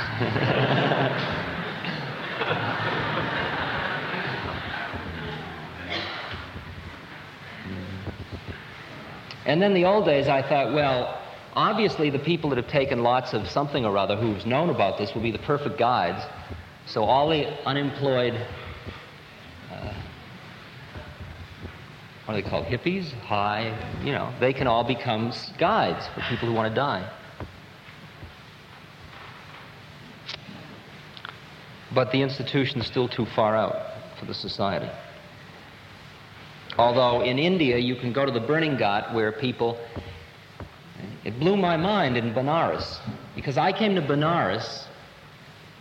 and 9.47 9.59
then 9.59 9.73
the 9.73 9.85
old 9.85 10.05
days, 10.05 10.27
I 10.27 10.43
thought, 10.43 10.71
well, 10.71 11.19
Obviously, 11.57 12.11
the 12.11 12.19
people 12.19 12.51
that 12.51 12.57
have 12.57 12.67
taken 12.67 13.01
lots 13.01 13.33
of 13.33 13.49
something 13.49 13.83
or 13.83 13.97
other 13.97 14.15
who's 14.15 14.45
known 14.45 14.69
about 14.69 14.99
this 14.99 15.15
will 15.15 15.23
be 15.23 15.31
the 15.31 15.39
perfect 15.39 15.79
guides. 15.79 16.23
So 16.85 17.03
all 17.03 17.29
the 17.29 17.47
unemployed, 17.65 18.35
uh, 19.71 19.93
what 22.25 22.37
are 22.37 22.39
they 22.39 22.47
called, 22.47 22.67
hippies, 22.67 23.11
high, 23.21 23.75
you 24.03 24.11
know, 24.11 24.31
they 24.39 24.53
can 24.53 24.67
all 24.67 24.83
become 24.83 25.33
guides 25.57 26.05
for 26.09 26.21
people 26.29 26.47
who 26.47 26.53
want 26.53 26.69
to 26.69 26.75
die. 26.75 27.09
But 31.91 32.11
the 32.11 32.21
institution's 32.21 32.85
still 32.85 33.07
too 33.07 33.25
far 33.25 33.55
out 33.55 33.93
for 34.19 34.27
the 34.27 34.33
society. 34.35 34.91
Although 36.77 37.21
in 37.21 37.39
India, 37.39 37.79
you 37.79 37.95
can 37.95 38.13
go 38.13 38.27
to 38.27 38.31
the 38.31 38.41
burning 38.41 38.77
ghat 38.77 39.11
where 39.15 39.31
people 39.31 39.79
it 41.27 41.37
blew 41.41 41.57
my 41.57 41.75
mind 41.75 42.15
in 42.15 42.33
Benares 42.33 42.99
because 43.35 43.57
I 43.57 43.73
came 43.73 43.95
to 43.95 44.01
Benares, 44.01 44.85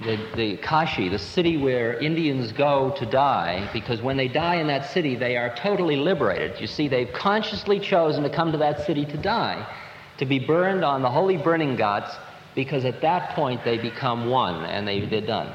the, 0.00 0.18
the 0.34 0.56
Kashi, 0.56 1.08
the 1.08 1.20
city 1.20 1.56
where 1.56 1.96
Indians 2.00 2.50
go 2.50 2.90
to 2.98 3.06
die, 3.06 3.70
because 3.72 4.02
when 4.02 4.16
they 4.16 4.26
die 4.26 4.56
in 4.56 4.66
that 4.66 4.90
city, 4.90 5.14
they 5.14 5.36
are 5.36 5.54
totally 5.54 5.94
liberated. 5.94 6.60
You 6.60 6.66
see, 6.66 6.88
they've 6.88 7.12
consciously 7.12 7.78
chosen 7.78 8.24
to 8.24 8.28
come 8.28 8.50
to 8.50 8.58
that 8.58 8.84
city 8.84 9.04
to 9.04 9.16
die, 9.16 9.64
to 10.18 10.26
be 10.26 10.40
burned 10.40 10.84
on 10.84 11.00
the 11.00 11.10
holy 11.10 11.36
burning 11.36 11.76
ghats, 11.76 12.16
because 12.56 12.84
at 12.84 13.00
that 13.02 13.30
point 13.36 13.64
they 13.64 13.78
become 13.78 14.28
one 14.28 14.64
and 14.64 14.86
they, 14.86 15.06
they're 15.06 15.20
done. 15.20 15.52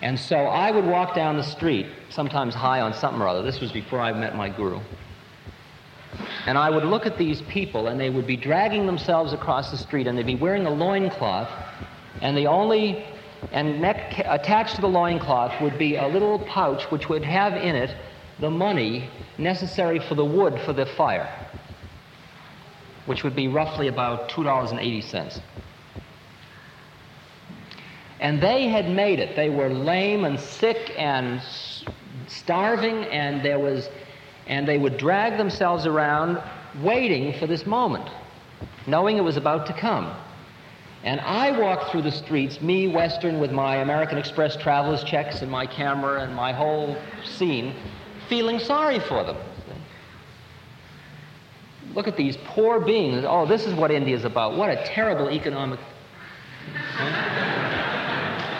And 0.00 0.18
so 0.18 0.36
I 0.36 0.70
would 0.70 0.86
walk 0.86 1.14
down 1.14 1.36
the 1.36 1.44
street, 1.44 1.86
sometimes 2.08 2.54
high 2.54 2.80
on 2.80 2.94
something 2.94 3.20
or 3.20 3.28
other. 3.28 3.42
This 3.42 3.60
was 3.60 3.72
before 3.72 4.00
I 4.00 4.14
met 4.14 4.34
my 4.34 4.48
guru. 4.48 4.80
And 6.46 6.56
I 6.56 6.70
would 6.70 6.84
look 6.84 7.06
at 7.06 7.18
these 7.18 7.42
people, 7.42 7.88
and 7.88 8.00
they 8.00 8.10
would 8.10 8.26
be 8.26 8.36
dragging 8.36 8.86
themselves 8.86 9.32
across 9.32 9.70
the 9.70 9.76
street, 9.76 10.06
and 10.06 10.16
they'd 10.16 10.26
be 10.26 10.34
wearing 10.34 10.66
a 10.66 10.70
loincloth, 10.70 11.50
and 12.20 12.36
the 12.36 12.46
only, 12.46 13.04
and 13.52 13.80
neck, 13.80 14.18
attached 14.26 14.76
to 14.76 14.80
the 14.80 14.88
loincloth 14.88 15.60
would 15.60 15.78
be 15.78 15.96
a 15.96 16.06
little 16.06 16.38
pouch 16.38 16.90
which 16.90 17.08
would 17.08 17.24
have 17.24 17.54
in 17.54 17.76
it 17.76 17.94
the 18.38 18.50
money 18.50 19.08
necessary 19.38 19.98
for 19.98 20.14
the 20.14 20.24
wood 20.24 20.58
for 20.64 20.72
the 20.72 20.86
fire, 20.86 21.28
which 23.06 23.22
would 23.22 23.36
be 23.36 23.48
roughly 23.48 23.88
about 23.88 24.28
$2.80. 24.30 25.40
And 28.18 28.40
they 28.40 28.68
had 28.68 28.90
made 28.90 29.18
it. 29.18 29.34
They 29.34 29.48
were 29.48 29.70
lame 29.70 30.24
and 30.24 30.38
sick 30.38 30.92
and 30.98 31.40
starving, 32.26 33.04
and 33.04 33.42
there 33.42 33.58
was 33.58 33.88
and 34.50 34.66
they 34.66 34.76
would 34.78 34.98
drag 34.98 35.38
themselves 35.38 35.86
around 35.86 36.42
waiting 36.82 37.38
for 37.38 37.46
this 37.46 37.64
moment, 37.64 38.10
knowing 38.86 39.16
it 39.16 39.22
was 39.22 39.36
about 39.36 39.64
to 39.66 39.72
come. 39.72 40.12
And 41.04 41.20
I 41.20 41.56
walked 41.58 41.92
through 41.92 42.02
the 42.02 42.10
streets, 42.10 42.60
me, 42.60 42.88
Western, 42.88 43.38
with 43.38 43.52
my 43.52 43.76
American 43.76 44.18
Express 44.18 44.56
traveler's 44.56 45.04
checks 45.04 45.40
and 45.40 45.50
my 45.50 45.66
camera 45.66 46.22
and 46.22 46.34
my 46.34 46.52
whole 46.52 46.96
scene, 47.24 47.74
feeling 48.28 48.58
sorry 48.58 48.98
for 48.98 49.22
them. 49.24 49.36
Look 51.94 52.08
at 52.08 52.16
these 52.16 52.36
poor 52.44 52.80
beings. 52.80 53.24
Oh, 53.26 53.46
this 53.46 53.66
is 53.66 53.74
what 53.74 53.92
India's 53.92 54.24
about. 54.24 54.56
What 54.56 54.68
a 54.68 54.84
terrible 54.84 55.30
economic. 55.30 55.78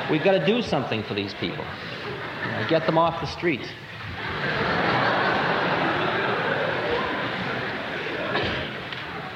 We've 0.09 0.25
got 0.25 0.33
to 0.33 0.47
do 0.47 0.63
something 0.63 1.03
for 1.03 1.15
these 1.15 1.35
people. 1.35 1.65
You 2.45 2.53
know, 2.53 2.67
get 2.69 2.87
them 2.87 2.97
off 2.97 3.21
the 3.21 3.27
streets. 3.27 3.69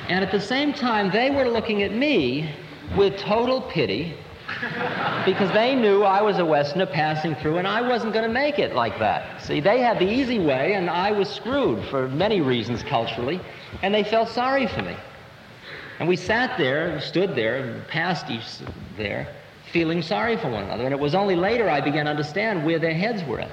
And 0.09 0.25
at 0.25 0.31
the 0.31 0.41
same 0.41 0.73
time, 0.73 1.11
they 1.11 1.31
were 1.31 1.49
looking 1.49 1.83
at 1.83 1.93
me 1.93 2.51
with 2.97 3.17
total 3.17 3.63
pity 3.63 4.15
because 5.25 5.51
they 5.53 5.75
knew 5.75 6.03
I 6.03 6.21
was 6.21 6.39
a 6.39 6.45
Westerner 6.45 6.87
passing 6.87 7.35
through 7.37 7.57
and 7.57 7.67
I 7.67 7.81
wasn't 7.81 8.13
going 8.13 8.27
to 8.27 8.33
make 8.33 8.59
it 8.59 8.75
like 8.75 8.99
that. 8.99 9.43
See, 9.43 9.61
they 9.61 9.81
had 9.81 9.99
the 9.99 10.09
easy 10.09 10.39
way 10.39 10.75
and 10.75 10.91
I 10.91 11.11
was 11.13 11.29
screwed 11.29 11.85
for 11.89 12.09
many 12.09 12.41
reasons 12.41 12.83
culturally, 12.83 13.41
and 13.83 13.95
they 13.95 14.05
felt 14.05 14.29
sorry 14.29 14.67
for 14.67 14.83
me. 14.83 14.97
And 15.99 16.09
we 16.09 16.17
sat 16.17 16.59
there, 16.59 17.01
stood 17.01 17.35
there, 17.35 17.83
passed 17.89 18.31
each 18.31 18.45
there, 18.97 19.29
feeling 19.73 20.03
sorry 20.03 20.37
for 20.37 20.51
one 20.51 20.65
another. 20.65 20.85
And 20.85 20.93
it 20.93 21.01
was 21.01 21.15
only 21.15 21.37
later 21.37 21.71
I 21.71 21.81
began 21.81 22.05
to 22.05 22.11
understand 22.11 22.65
where 22.65 22.79
their 22.79 22.95
heads 22.95 23.25
were 23.25 23.41
at. 23.41 23.51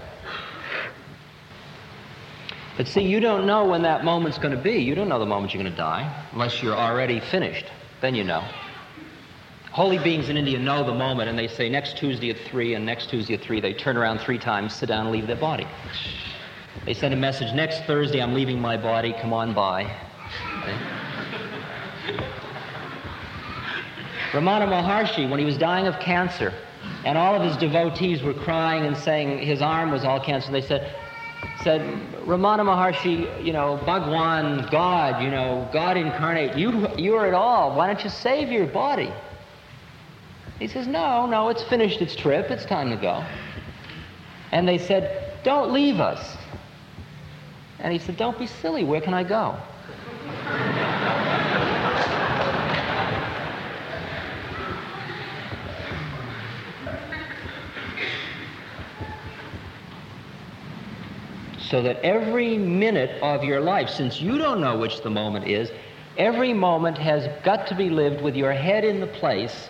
But 2.82 2.88
see, 2.88 3.02
you 3.04 3.20
don't 3.20 3.46
know 3.46 3.64
when 3.64 3.84
that 3.84 4.04
moment's 4.04 4.40
going 4.40 4.58
to 4.58 4.64
be. 4.64 4.80
You 4.80 4.96
don't 4.96 5.08
know 5.08 5.20
the 5.20 5.26
moment 5.28 5.54
you're 5.54 5.62
going 5.62 5.72
to 5.72 5.78
die 5.78 6.26
unless 6.32 6.64
you're 6.64 6.74
already 6.74 7.20
finished. 7.20 7.66
Then 8.02 8.16
you 8.16 8.24
know. 8.24 8.44
Holy 9.70 10.00
beings 10.00 10.30
in 10.30 10.36
India 10.36 10.58
know 10.58 10.84
the 10.84 10.96
moment 10.96 11.30
and 11.30 11.38
they 11.38 11.48
say 11.48 11.70
next 11.70 11.96
Tuesday 11.96 12.32
at 12.32 12.38
3 12.40 12.74
and 12.74 12.84
next 12.84 13.12
Tuesday 13.12 13.36
at 13.36 13.42
3. 13.42 13.62
They 13.62 13.76
turn 13.76 13.98
around 13.98 14.18
three 14.18 14.40
times, 14.40 14.74
sit 14.74 14.88
down, 14.88 15.02
and 15.02 15.12
leave 15.12 15.28
their 15.28 15.36
body. 15.36 15.68
They 16.84 16.96
send 16.96 17.14
a 17.14 17.18
message 17.18 17.54
next 17.54 17.84
Thursday, 17.84 18.20
I'm 18.20 18.34
leaving 18.34 18.60
my 18.60 18.78
body, 18.78 19.14
come 19.22 19.32
on 19.32 19.54
by. 19.54 19.84
Ramana 24.32 24.68
Maharshi, 24.68 25.30
when 25.30 25.38
he 25.38 25.46
was 25.46 25.56
dying 25.56 25.86
of 25.86 26.00
cancer, 26.00 26.52
and 27.06 27.16
all 27.16 27.36
of 27.36 27.44
his 27.44 27.56
devotees 27.58 28.24
were 28.24 28.34
crying 28.34 28.88
and 28.88 28.98
saying 28.98 29.38
his 29.38 29.62
arm 29.62 29.92
was 29.92 30.04
all 30.04 30.20
cancer, 30.20 30.52
they 30.52 30.64
said, 30.64 30.96
said, 31.64 31.82
Ramana 32.26 32.62
Maharshi, 32.62 33.44
you 33.44 33.54
know, 33.54 33.78
Bhagwan, 33.86 34.68
God, 34.72 35.24
you 35.24 35.30
know, 35.30 35.70
God 35.72 35.98
incarnate, 35.98 36.58
you, 36.58 36.88
you 36.98 37.16
are 37.16 37.28
it 37.28 37.34
all. 37.34 37.76
Why 37.76 37.88
don't 37.88 38.04
you 38.04 38.10
save 38.10 38.52
your 38.52 38.68
body? 38.68 39.12
He 40.60 40.68
says, 40.68 40.88
No, 40.88 41.26
no, 41.26 41.50
it's 41.50 41.64
finished 41.64 42.02
its 42.02 42.16
trip. 42.16 42.52
It's 42.52 42.66
time 42.66 42.90
to 42.92 42.96
go. 42.96 43.26
And 44.52 44.68
they 44.68 44.78
said, 44.78 45.44
Don't 45.44 45.74
leave 45.74 46.00
us. 46.00 46.38
And 47.80 47.92
he 47.92 48.00
said, 48.00 48.18
Don't 48.18 48.38
be 48.38 48.46
silly. 48.46 48.84
Where 48.84 49.02
can 49.02 49.14
I 49.14 49.24
go? 49.24 49.58
So 61.72 61.82
that 61.82 61.98
every 62.04 62.58
minute 62.58 63.22
of 63.24 63.46
your 63.46 63.62
life, 63.62 63.90
since 63.90 64.20
you 64.20 64.38
don't 64.38 64.60
know 64.60 64.78
which 64.78 65.02
the 65.02 65.10
moment 65.10 65.48
is, 65.48 65.72
every 66.18 66.54
moment 66.54 66.98
has 66.98 67.30
got 67.44 67.66
to 67.68 67.76
be 67.76 67.90
lived 67.90 68.22
with 68.22 68.36
your 68.36 68.52
head 68.52 68.84
in 68.84 69.00
the 69.00 69.08
place 69.08 69.70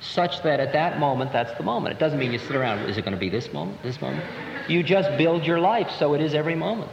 such 0.00 0.42
that 0.42 0.58
at 0.58 0.72
that 0.72 0.98
moment, 0.98 1.32
that's 1.32 1.56
the 1.56 1.62
moment. 1.62 1.94
It 1.94 2.00
doesn't 2.00 2.18
mean 2.18 2.32
you 2.32 2.38
sit 2.40 2.56
around, 2.56 2.80
is 2.80 2.98
it 2.98 3.02
going 3.02 3.14
to 3.14 3.20
be 3.20 3.30
this 3.30 3.52
moment, 3.52 3.80
this 3.84 4.00
moment? 4.00 4.24
You 4.68 4.82
just 4.82 5.16
build 5.16 5.46
your 5.46 5.60
life 5.60 5.88
so 5.96 6.14
it 6.14 6.20
is 6.20 6.34
every 6.34 6.56
moment. 6.56 6.90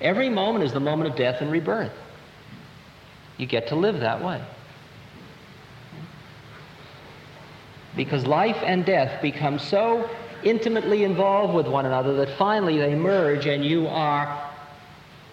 Every 0.00 0.28
moment 0.28 0.64
is 0.64 0.72
the 0.72 0.80
moment 0.80 1.10
of 1.10 1.16
death 1.16 1.40
and 1.40 1.50
rebirth. 1.50 1.92
You 3.36 3.46
get 3.46 3.66
to 3.68 3.74
live 3.74 3.98
that 4.00 4.22
way. 4.22 4.40
Because 7.96 8.26
life 8.26 8.58
and 8.64 8.86
death 8.86 9.20
become 9.20 9.58
so 9.58 10.08
intimately 10.44 11.04
involved 11.04 11.54
with 11.54 11.66
one 11.66 11.86
another 11.86 12.14
that 12.16 12.36
finally 12.38 12.78
they 12.78 12.94
merge 12.94 13.46
and 13.46 13.64
you 13.64 13.86
are 13.86 14.48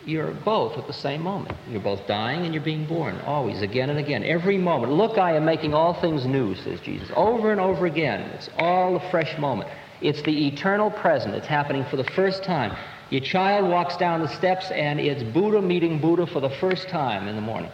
you're 0.06 0.32
both 0.32 0.78
at 0.78 0.86
the 0.88 0.94
same 0.94 1.22
moment. 1.22 1.58
You're 1.70 1.82
both 1.82 2.06
dying 2.08 2.46
and 2.46 2.54
you're 2.54 2.64
being 2.64 2.86
born, 2.86 3.20
always, 3.26 3.62
again 3.62 3.90
and 3.90 3.98
again, 3.98 4.24
every 4.24 4.58
moment. 4.58 4.94
Look, 4.94 5.18
I 5.18 5.36
am 5.36 5.46
making 5.46 5.74
all 5.74 6.00
things 6.00 6.26
new, 6.26 6.56
says 6.56 6.80
Jesus, 6.82 7.10
over 7.16 7.52
and 7.52 7.60
over 7.60 7.86
again. 7.86 8.22
It's 8.32 8.50
all 8.58 8.96
a 8.96 9.10
fresh 9.10 9.38
moment. 9.40 9.70
It's 10.02 10.22
the 10.22 10.48
eternal 10.48 10.92
present. 10.92 11.34
It's 11.34 11.48
happening 11.48 11.86
for 11.86 11.98
the 11.98 12.04
first 12.04 12.44
time. 12.44 12.78
Your 13.10 13.22
child 13.22 13.70
walks 13.70 13.98
down 13.98 14.22
the 14.22 14.28
steps 14.28 14.70
and 14.72 15.00
it's 15.00 15.24
Buddha 15.24 15.62
meeting 15.62 16.00
Buddha 16.00 16.28
for 16.28 16.40
the 16.40 16.50
first 16.50 16.90
time 16.90 17.28
in 17.28 17.36
the 17.36 17.42
morning 17.42 17.72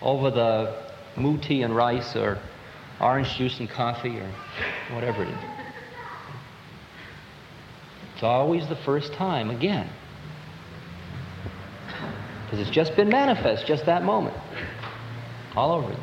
over 0.00 0.30
the 0.30 0.74
mu 1.16 1.38
tea 1.38 1.62
and 1.62 1.74
rice 1.74 2.16
or 2.16 2.38
orange 3.00 3.34
juice 3.36 3.58
and 3.60 3.68
coffee 3.68 4.18
or 4.18 4.30
whatever 4.94 5.22
it 5.22 5.28
is. 5.28 5.59
It's 8.20 8.24
always 8.26 8.68
the 8.68 8.76
first 8.76 9.14
time 9.14 9.48
again. 9.48 9.88
Because 12.44 12.58
it's 12.58 12.68
just 12.68 12.94
been 12.94 13.08
manifest 13.08 13.66
just 13.66 13.86
that 13.86 14.04
moment. 14.04 14.36
All 15.56 15.72
over. 15.72 15.96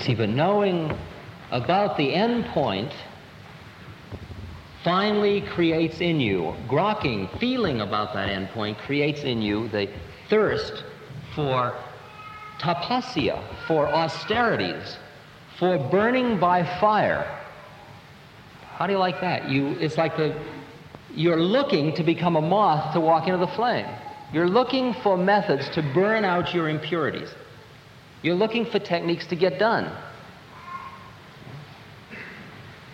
See 0.00 0.16
but 0.16 0.30
knowing 0.30 0.98
about 1.52 1.96
the 1.96 2.12
end 2.12 2.46
point 2.46 2.92
finally 4.82 5.40
creates 5.40 6.00
in 6.00 6.18
you 6.18 6.56
grokking 6.66 7.38
feeling 7.38 7.82
about 7.82 8.14
that 8.14 8.30
end 8.30 8.48
point 8.48 8.76
creates 8.78 9.20
in 9.20 9.40
you 9.40 9.68
the 9.68 9.88
thirst 10.28 10.82
for 11.36 11.76
tapasya 12.58 13.40
for 13.68 13.86
austerities 13.90 14.96
for 15.56 15.78
burning 15.78 16.40
by 16.40 16.64
fire 16.80 17.42
how 18.76 18.86
do 18.86 18.92
you 18.92 18.98
like 18.98 19.20
that 19.20 19.48
you 19.48 19.68
it's 19.80 19.96
like 19.96 20.16
the 20.16 20.34
you're 21.14 21.40
looking 21.40 21.94
to 21.94 22.02
become 22.02 22.36
a 22.36 22.40
moth 22.40 22.92
to 22.94 23.00
walk 23.00 23.28
into 23.28 23.38
the 23.38 23.52
flame. 23.52 23.86
You're 24.32 24.48
looking 24.48 24.94
for 24.94 25.16
methods 25.16 25.68
to 25.70 25.82
burn 25.82 26.24
out 26.24 26.52
your 26.52 26.68
impurities. 26.68 27.30
You're 28.22 28.34
looking 28.34 28.66
for 28.66 28.78
techniques 28.78 29.26
to 29.28 29.36
get 29.36 29.58
done. 29.58 29.92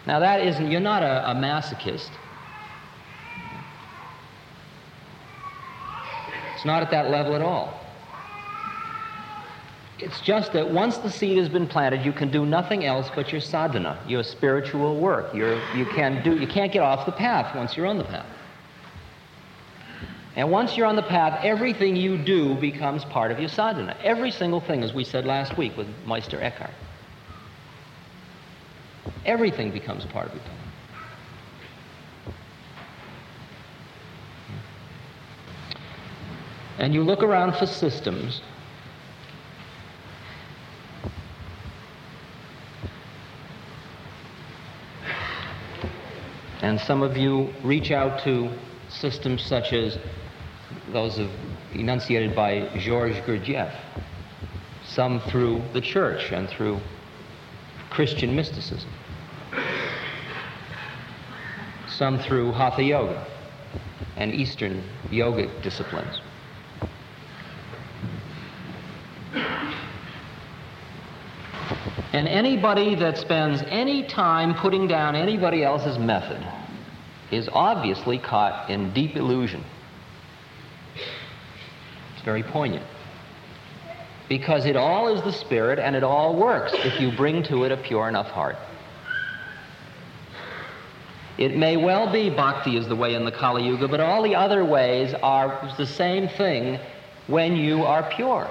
Now, 0.06 0.18
that 0.20 0.40
isn't, 0.46 0.70
you're 0.70 0.80
not 0.80 1.02
a, 1.02 1.30
a 1.30 1.34
masochist. 1.34 2.10
It's 6.54 6.64
not 6.64 6.82
at 6.82 6.90
that 6.90 7.10
level 7.10 7.34
at 7.34 7.42
all. 7.42 7.79
It's 10.02 10.20
just 10.22 10.52
that 10.54 10.70
once 10.70 10.96
the 10.98 11.10
seed 11.10 11.36
has 11.36 11.48
been 11.48 11.66
planted, 11.66 12.04
you 12.04 12.12
can 12.12 12.30
do 12.30 12.46
nothing 12.46 12.86
else 12.86 13.10
but 13.14 13.32
your 13.32 13.40
sadhana, 13.40 14.02
your 14.08 14.22
spiritual 14.22 14.98
work. 14.98 15.34
You're, 15.34 15.60
you, 15.74 15.84
can 15.84 16.22
do, 16.24 16.36
you 16.36 16.46
can't 16.46 16.72
get 16.72 16.80
off 16.80 17.04
the 17.04 17.12
path 17.12 17.54
once 17.54 17.76
you're 17.76 17.86
on 17.86 17.98
the 17.98 18.04
path. 18.04 18.26
And 20.36 20.50
once 20.50 20.76
you're 20.76 20.86
on 20.86 20.96
the 20.96 21.02
path, 21.02 21.44
everything 21.44 21.96
you 21.96 22.16
do 22.16 22.54
becomes 22.54 23.04
part 23.04 23.30
of 23.30 23.38
your 23.38 23.48
sadhana. 23.48 23.96
Every 24.02 24.30
single 24.30 24.60
thing, 24.60 24.82
as 24.82 24.94
we 24.94 25.04
said 25.04 25.26
last 25.26 25.58
week 25.58 25.76
with 25.76 25.88
Meister 26.06 26.40
Eckhart. 26.40 26.70
Everything 29.26 29.70
becomes 29.70 30.06
part 30.06 30.28
of 30.28 30.34
your 30.34 30.42
path. 30.44 30.54
And 36.78 36.94
you 36.94 37.02
look 37.02 37.22
around 37.22 37.56
for 37.56 37.66
systems 37.66 38.40
And 46.70 46.78
some 46.78 47.02
of 47.02 47.16
you 47.16 47.52
reach 47.64 47.90
out 47.90 48.22
to 48.22 48.48
systems 48.88 49.42
such 49.42 49.72
as 49.72 49.98
those 50.92 51.18
of, 51.18 51.28
enunciated 51.72 52.36
by 52.36 52.68
Georges 52.78 53.16
Gurdjieff, 53.26 53.74
some 54.84 55.18
through 55.18 55.64
the 55.72 55.80
church 55.80 56.30
and 56.30 56.48
through 56.48 56.78
Christian 57.90 58.36
mysticism, 58.36 58.88
some 61.88 62.20
through 62.20 62.52
Hatha 62.52 62.84
Yoga 62.84 63.26
and 64.16 64.32
Eastern 64.32 64.84
yogic 65.08 65.50
disciplines. 65.64 66.20
And 72.12 72.28
anybody 72.28 72.94
that 72.94 73.18
spends 73.18 73.60
any 73.62 74.04
time 74.04 74.54
putting 74.54 74.86
down 74.86 75.16
anybody 75.16 75.64
else's 75.64 75.98
method 75.98 76.46
is 77.30 77.48
obviously 77.52 78.18
caught 78.18 78.70
in 78.70 78.92
deep 78.92 79.16
illusion. 79.16 79.64
It's 82.14 82.24
very 82.24 82.42
poignant. 82.42 82.84
because 84.30 84.64
it 84.64 84.76
all 84.76 85.08
is 85.14 85.20
the 85.24 85.32
spirit 85.32 85.80
and 85.80 85.96
it 85.96 86.04
all 86.04 86.36
works 86.36 86.72
if 86.72 87.00
you 87.00 87.10
bring 87.10 87.42
to 87.42 87.64
it 87.64 87.72
a 87.72 87.76
pure 87.76 88.08
enough 88.08 88.28
heart. 88.28 88.56
It 91.36 91.56
may 91.56 91.76
well 91.76 92.12
be 92.12 92.30
bhakti 92.30 92.76
is 92.76 92.86
the 92.86 92.94
way 92.94 93.14
in 93.14 93.24
the 93.24 93.32
Kali 93.32 93.66
Yuga, 93.66 93.88
but 93.88 93.98
all 93.98 94.22
the 94.22 94.36
other 94.36 94.64
ways 94.64 95.14
are 95.20 95.74
the 95.76 95.86
same 95.86 96.28
thing 96.28 96.78
when 97.26 97.56
you 97.56 97.82
are 97.82 98.08
pure. 98.14 98.48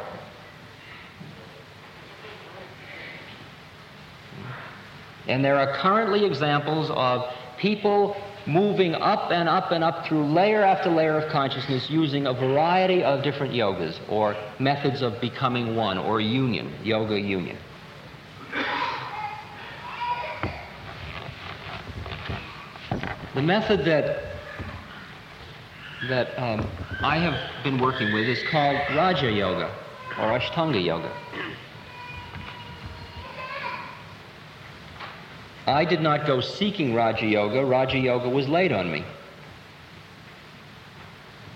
And 5.27 5.45
there 5.45 5.55
are 5.55 5.77
currently 5.77 6.25
examples 6.25 6.89
of 6.89 7.23
people 7.57 8.17
moving 8.45 8.95
up 8.95 9.31
and 9.31 9.47
up 9.47 9.71
and 9.71 9.83
up 9.83 10.05
through 10.07 10.25
layer 10.25 10.63
after 10.63 10.89
layer 10.89 11.17
of 11.17 11.31
consciousness 11.31 11.89
using 11.89 12.27
a 12.27 12.33
variety 12.33 13.03
of 13.03 13.23
different 13.23 13.53
yogas 13.53 13.99
or 14.09 14.35
methods 14.59 15.01
of 15.01 15.19
becoming 15.21 15.75
one 15.75 15.97
or 15.97 16.21
union, 16.21 16.73
yoga 16.83 17.19
union. 17.19 17.57
The 23.35 23.41
method 23.41 23.85
that 23.85 24.29
that 26.07 26.37
um, 26.41 26.65
I 27.01 27.17
have 27.17 27.63
been 27.63 27.79
working 27.79 28.13
with 28.13 28.27
is 28.27 28.41
called 28.49 28.77
Raja 28.95 29.31
Yoga 29.31 29.73
or 30.17 30.39
Ashtanga 30.39 30.83
Yoga. 30.83 31.11
I 35.69 35.85
did 35.85 36.01
not 36.01 36.25
go 36.25 36.41
seeking 36.41 36.95
Raja 36.95 37.25
Yoga. 37.25 37.63
Raja 37.63 37.97
Yoga 37.97 38.27
was 38.27 38.47
laid 38.47 38.71
on 38.71 38.91
me. 38.91 39.05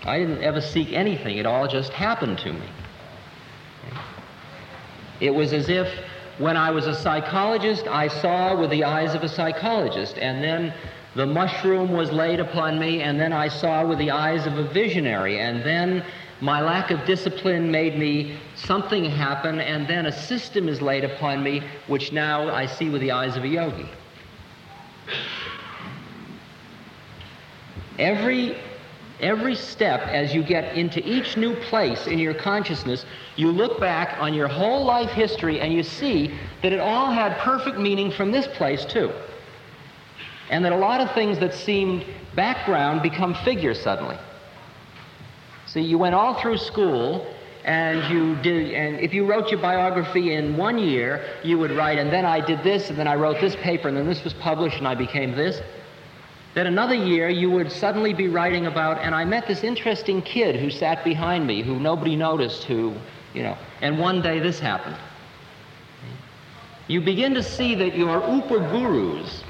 I 0.04 0.18
didn't 0.18 0.42
ever 0.42 0.60
seek 0.60 0.92
anything. 0.92 1.38
It 1.38 1.46
all 1.46 1.66
just 1.66 1.92
happened 1.92 2.38
to 2.38 2.52
me. 2.52 2.66
It 5.20 5.34
was 5.34 5.52
as 5.52 5.68
if 5.68 5.88
when 6.38 6.56
I 6.56 6.70
was 6.70 6.86
a 6.86 6.94
psychologist, 6.94 7.86
I 7.86 8.08
saw 8.08 8.60
with 8.60 8.70
the 8.70 8.84
eyes 8.84 9.14
of 9.14 9.22
a 9.22 9.28
psychologist, 9.28 10.18
and 10.18 10.42
then 10.42 10.74
the 11.14 11.26
mushroom 11.26 11.92
was 11.92 12.10
laid 12.10 12.40
upon 12.40 12.78
me, 12.78 13.02
and 13.02 13.18
then 13.18 13.32
I 13.32 13.48
saw 13.48 13.86
with 13.86 13.98
the 13.98 14.10
eyes 14.10 14.46
of 14.46 14.58
a 14.58 14.64
visionary, 14.64 15.40
and 15.40 15.62
then 15.62 16.04
my 16.40 16.60
lack 16.60 16.90
of 16.90 17.04
discipline 17.06 17.70
made 17.70 17.96
me 17.98 18.36
something 18.56 19.04
happen, 19.04 19.60
and 19.60 19.86
then 19.86 20.06
a 20.06 20.12
system 20.12 20.68
is 20.68 20.82
laid 20.82 21.04
upon 21.04 21.42
me, 21.42 21.62
which 21.86 22.12
now 22.12 22.52
I 22.52 22.66
see 22.66 22.90
with 22.90 23.00
the 23.00 23.12
eyes 23.12 23.36
of 23.36 23.44
a 23.44 23.48
yogi. 23.48 23.88
Every, 27.98 28.56
every 29.20 29.54
step 29.54 30.00
as 30.00 30.34
you 30.34 30.42
get 30.42 30.76
into 30.76 31.06
each 31.08 31.36
new 31.36 31.54
place 31.54 32.06
in 32.06 32.18
your 32.18 32.34
consciousness, 32.34 33.06
you 33.36 33.50
look 33.50 33.78
back 33.78 34.18
on 34.20 34.34
your 34.34 34.48
whole 34.48 34.84
life 34.84 35.10
history 35.10 35.60
and 35.60 35.72
you 35.72 35.82
see 35.82 36.34
that 36.62 36.72
it 36.72 36.80
all 36.80 37.10
had 37.10 37.38
perfect 37.38 37.78
meaning 37.78 38.10
from 38.10 38.32
this 38.32 38.46
place 38.48 38.84
too. 38.84 39.12
And 40.50 40.64
that 40.64 40.72
a 40.72 40.76
lot 40.76 41.00
of 41.00 41.12
things 41.12 41.38
that 41.38 41.54
seemed 41.54 42.04
background 42.34 43.02
become 43.02 43.34
figure 43.44 43.74
suddenly. 43.74 44.18
See, 45.66 45.80
you 45.80 45.98
went 45.98 46.14
all 46.14 46.34
through 46.40 46.58
school 46.58 47.26
and 47.64 48.12
you 48.12 48.36
did 48.42 48.72
and 48.72 49.00
if 49.00 49.14
you 49.14 49.24
wrote 49.24 49.50
your 49.50 49.60
biography 49.60 50.34
in 50.34 50.56
one 50.56 50.78
year 50.78 51.24
you 51.42 51.58
would 51.58 51.70
write 51.72 51.98
and 51.98 52.12
then 52.12 52.24
i 52.26 52.38
did 52.38 52.62
this 52.62 52.90
and 52.90 52.98
then 52.98 53.08
i 53.08 53.14
wrote 53.14 53.40
this 53.40 53.56
paper 53.56 53.88
and 53.88 53.96
then 53.96 54.06
this 54.06 54.22
was 54.22 54.34
published 54.34 54.78
and 54.78 54.86
i 54.88 54.94
became 54.94 55.32
this. 55.32 55.60
Then 56.52 56.68
another 56.68 56.94
year 56.94 57.28
you 57.28 57.50
would 57.50 57.72
suddenly 57.72 58.14
be 58.14 58.28
writing 58.28 58.66
about 58.66 58.98
and 58.98 59.14
i 59.14 59.24
met 59.24 59.48
this 59.48 59.64
interesting 59.64 60.20
kid 60.22 60.56
who 60.56 60.70
sat 60.70 61.02
behind 61.02 61.46
me 61.46 61.62
who 61.62 61.80
nobody 61.80 62.16
noticed 62.16 62.64
who 62.64 62.94
you 63.32 63.42
know 63.42 63.56
and 63.80 63.98
one 63.98 64.20
day 64.20 64.38
this 64.38 64.60
happened. 64.60 64.96
You 66.86 67.00
begin 67.00 67.32
to 67.34 67.42
see 67.42 67.74
that 67.76 67.96
your 67.96 68.18
upa 68.18 68.58
gurus 68.58 69.42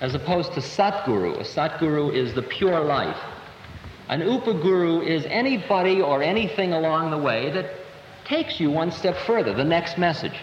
as 0.00 0.14
opposed 0.14 0.52
to 0.52 0.60
satguru. 0.60 1.40
A 1.40 1.44
satguru 1.44 2.14
is 2.14 2.34
the 2.34 2.42
pure 2.42 2.80
life 2.80 3.18
an 4.08 4.20
upaguru 4.20 5.04
is 5.04 5.24
anybody 5.26 6.00
or 6.00 6.22
anything 6.22 6.72
along 6.72 7.10
the 7.10 7.18
way 7.18 7.50
that 7.50 7.66
takes 8.24 8.60
you 8.60 8.70
one 8.70 8.90
step 8.90 9.16
further, 9.26 9.54
the 9.54 9.64
next 9.64 9.98
message. 9.98 10.38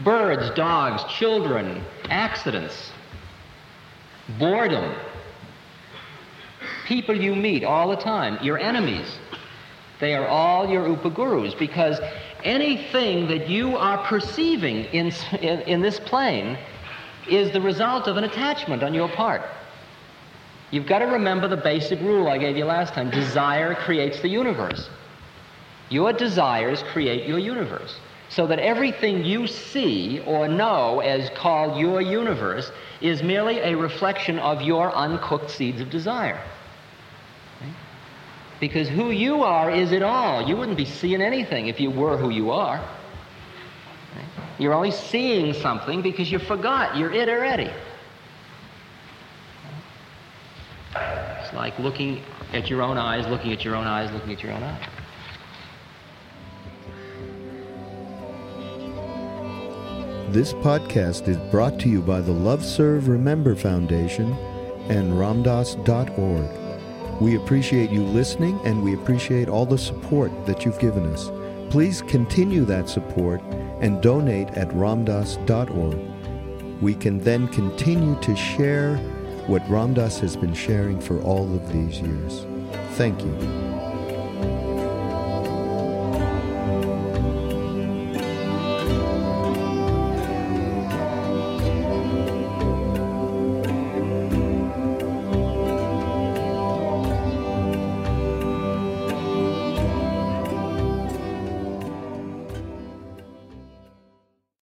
Birds, 0.00 0.50
dogs, 0.56 1.04
children, 1.12 1.84
accidents, 2.10 2.90
boredom, 4.38 4.94
people 6.86 7.16
you 7.16 7.36
meet 7.36 7.62
all 7.64 7.88
the 7.88 7.96
time, 7.96 8.38
your 8.42 8.58
enemies, 8.58 9.18
they 10.00 10.14
are 10.14 10.26
all 10.26 10.68
your 10.68 10.88
upagurus 10.88 11.56
because 11.58 12.00
anything 12.42 13.28
that 13.28 13.48
you 13.48 13.76
are 13.76 13.98
perceiving 14.06 14.84
in, 14.86 15.12
in, 15.40 15.60
in 15.60 15.80
this 15.80 16.00
plane 16.00 16.58
is 17.28 17.52
the 17.52 17.60
result 17.60 18.06
of 18.06 18.16
an 18.16 18.24
attachment 18.24 18.82
on 18.82 18.92
your 18.92 19.08
part. 19.08 19.42
You've 20.70 20.86
got 20.86 21.00
to 21.00 21.06
remember 21.06 21.48
the 21.48 21.56
basic 21.56 22.00
rule 22.00 22.28
I 22.28 22.38
gave 22.38 22.56
you 22.56 22.64
last 22.64 22.94
time 22.94 23.10
desire 23.10 23.74
creates 23.74 24.20
the 24.20 24.28
universe. 24.28 24.88
Your 25.88 26.12
desires 26.12 26.82
create 26.92 27.28
your 27.28 27.38
universe. 27.38 27.96
So 28.30 28.46
that 28.48 28.58
everything 28.58 29.24
you 29.24 29.46
see 29.46 30.20
or 30.26 30.48
know 30.48 31.00
as 31.00 31.30
called 31.30 31.78
your 31.78 32.00
universe 32.00 32.72
is 33.00 33.22
merely 33.22 33.58
a 33.58 33.76
reflection 33.76 34.38
of 34.40 34.62
your 34.62 34.92
uncooked 34.92 35.50
seeds 35.50 35.80
of 35.80 35.90
desire. 35.90 36.42
Because 38.60 38.88
who 38.88 39.10
you 39.10 39.42
are 39.42 39.70
is 39.70 39.92
it 39.92 40.02
all. 40.02 40.48
You 40.48 40.56
wouldn't 40.56 40.78
be 40.78 40.84
seeing 40.84 41.20
anything 41.20 41.66
if 41.68 41.78
you 41.78 41.90
were 41.90 42.16
who 42.16 42.30
you 42.30 42.50
are. 42.50 42.82
You're 44.58 44.72
only 44.72 44.92
seeing 44.92 45.52
something 45.52 46.02
because 46.02 46.30
you 46.30 46.38
forgot 46.38 46.96
you're 46.96 47.12
it 47.12 47.28
already. 47.28 47.70
Like 51.54 51.78
looking 51.78 52.22
at 52.52 52.68
your 52.68 52.82
own 52.82 52.98
eyes, 52.98 53.26
looking 53.28 53.52
at 53.52 53.64
your 53.64 53.76
own 53.76 53.86
eyes, 53.86 54.12
looking 54.12 54.32
at 54.32 54.42
your 54.42 54.52
own 54.52 54.62
eyes. 54.62 54.88
This 60.30 60.52
podcast 60.52 61.28
is 61.28 61.36
brought 61.52 61.78
to 61.80 61.88
you 61.88 62.02
by 62.02 62.20
the 62.20 62.32
Love 62.32 62.64
Serve 62.64 63.06
Remember 63.06 63.54
Foundation 63.54 64.32
and 64.88 65.12
RamDass.org. 65.12 66.64
We 67.20 67.36
appreciate 67.36 67.90
you 67.90 68.02
listening 68.02 68.58
and 68.64 68.82
we 68.82 68.94
appreciate 68.94 69.48
all 69.48 69.64
the 69.64 69.78
support 69.78 70.32
that 70.46 70.64
you've 70.64 70.80
given 70.80 71.06
us. 71.06 71.30
Please 71.70 72.02
continue 72.02 72.64
that 72.64 72.88
support 72.88 73.40
and 73.80 74.02
donate 74.02 74.48
at 74.50 74.68
ramdass.org. 74.70 75.98
We 76.82 76.94
can 76.94 77.20
then 77.20 77.46
continue 77.48 78.20
to 78.20 78.34
share 78.34 78.98
what 79.46 79.68
Ram 79.68 79.94
Dass 79.94 80.18
has 80.20 80.36
been 80.36 80.54
sharing 80.54 81.00
for 81.00 81.20
all 81.20 81.44
of 81.54 81.72
these 81.72 82.00
years. 82.00 82.46
Thank 82.96 83.20
you. 83.22 83.63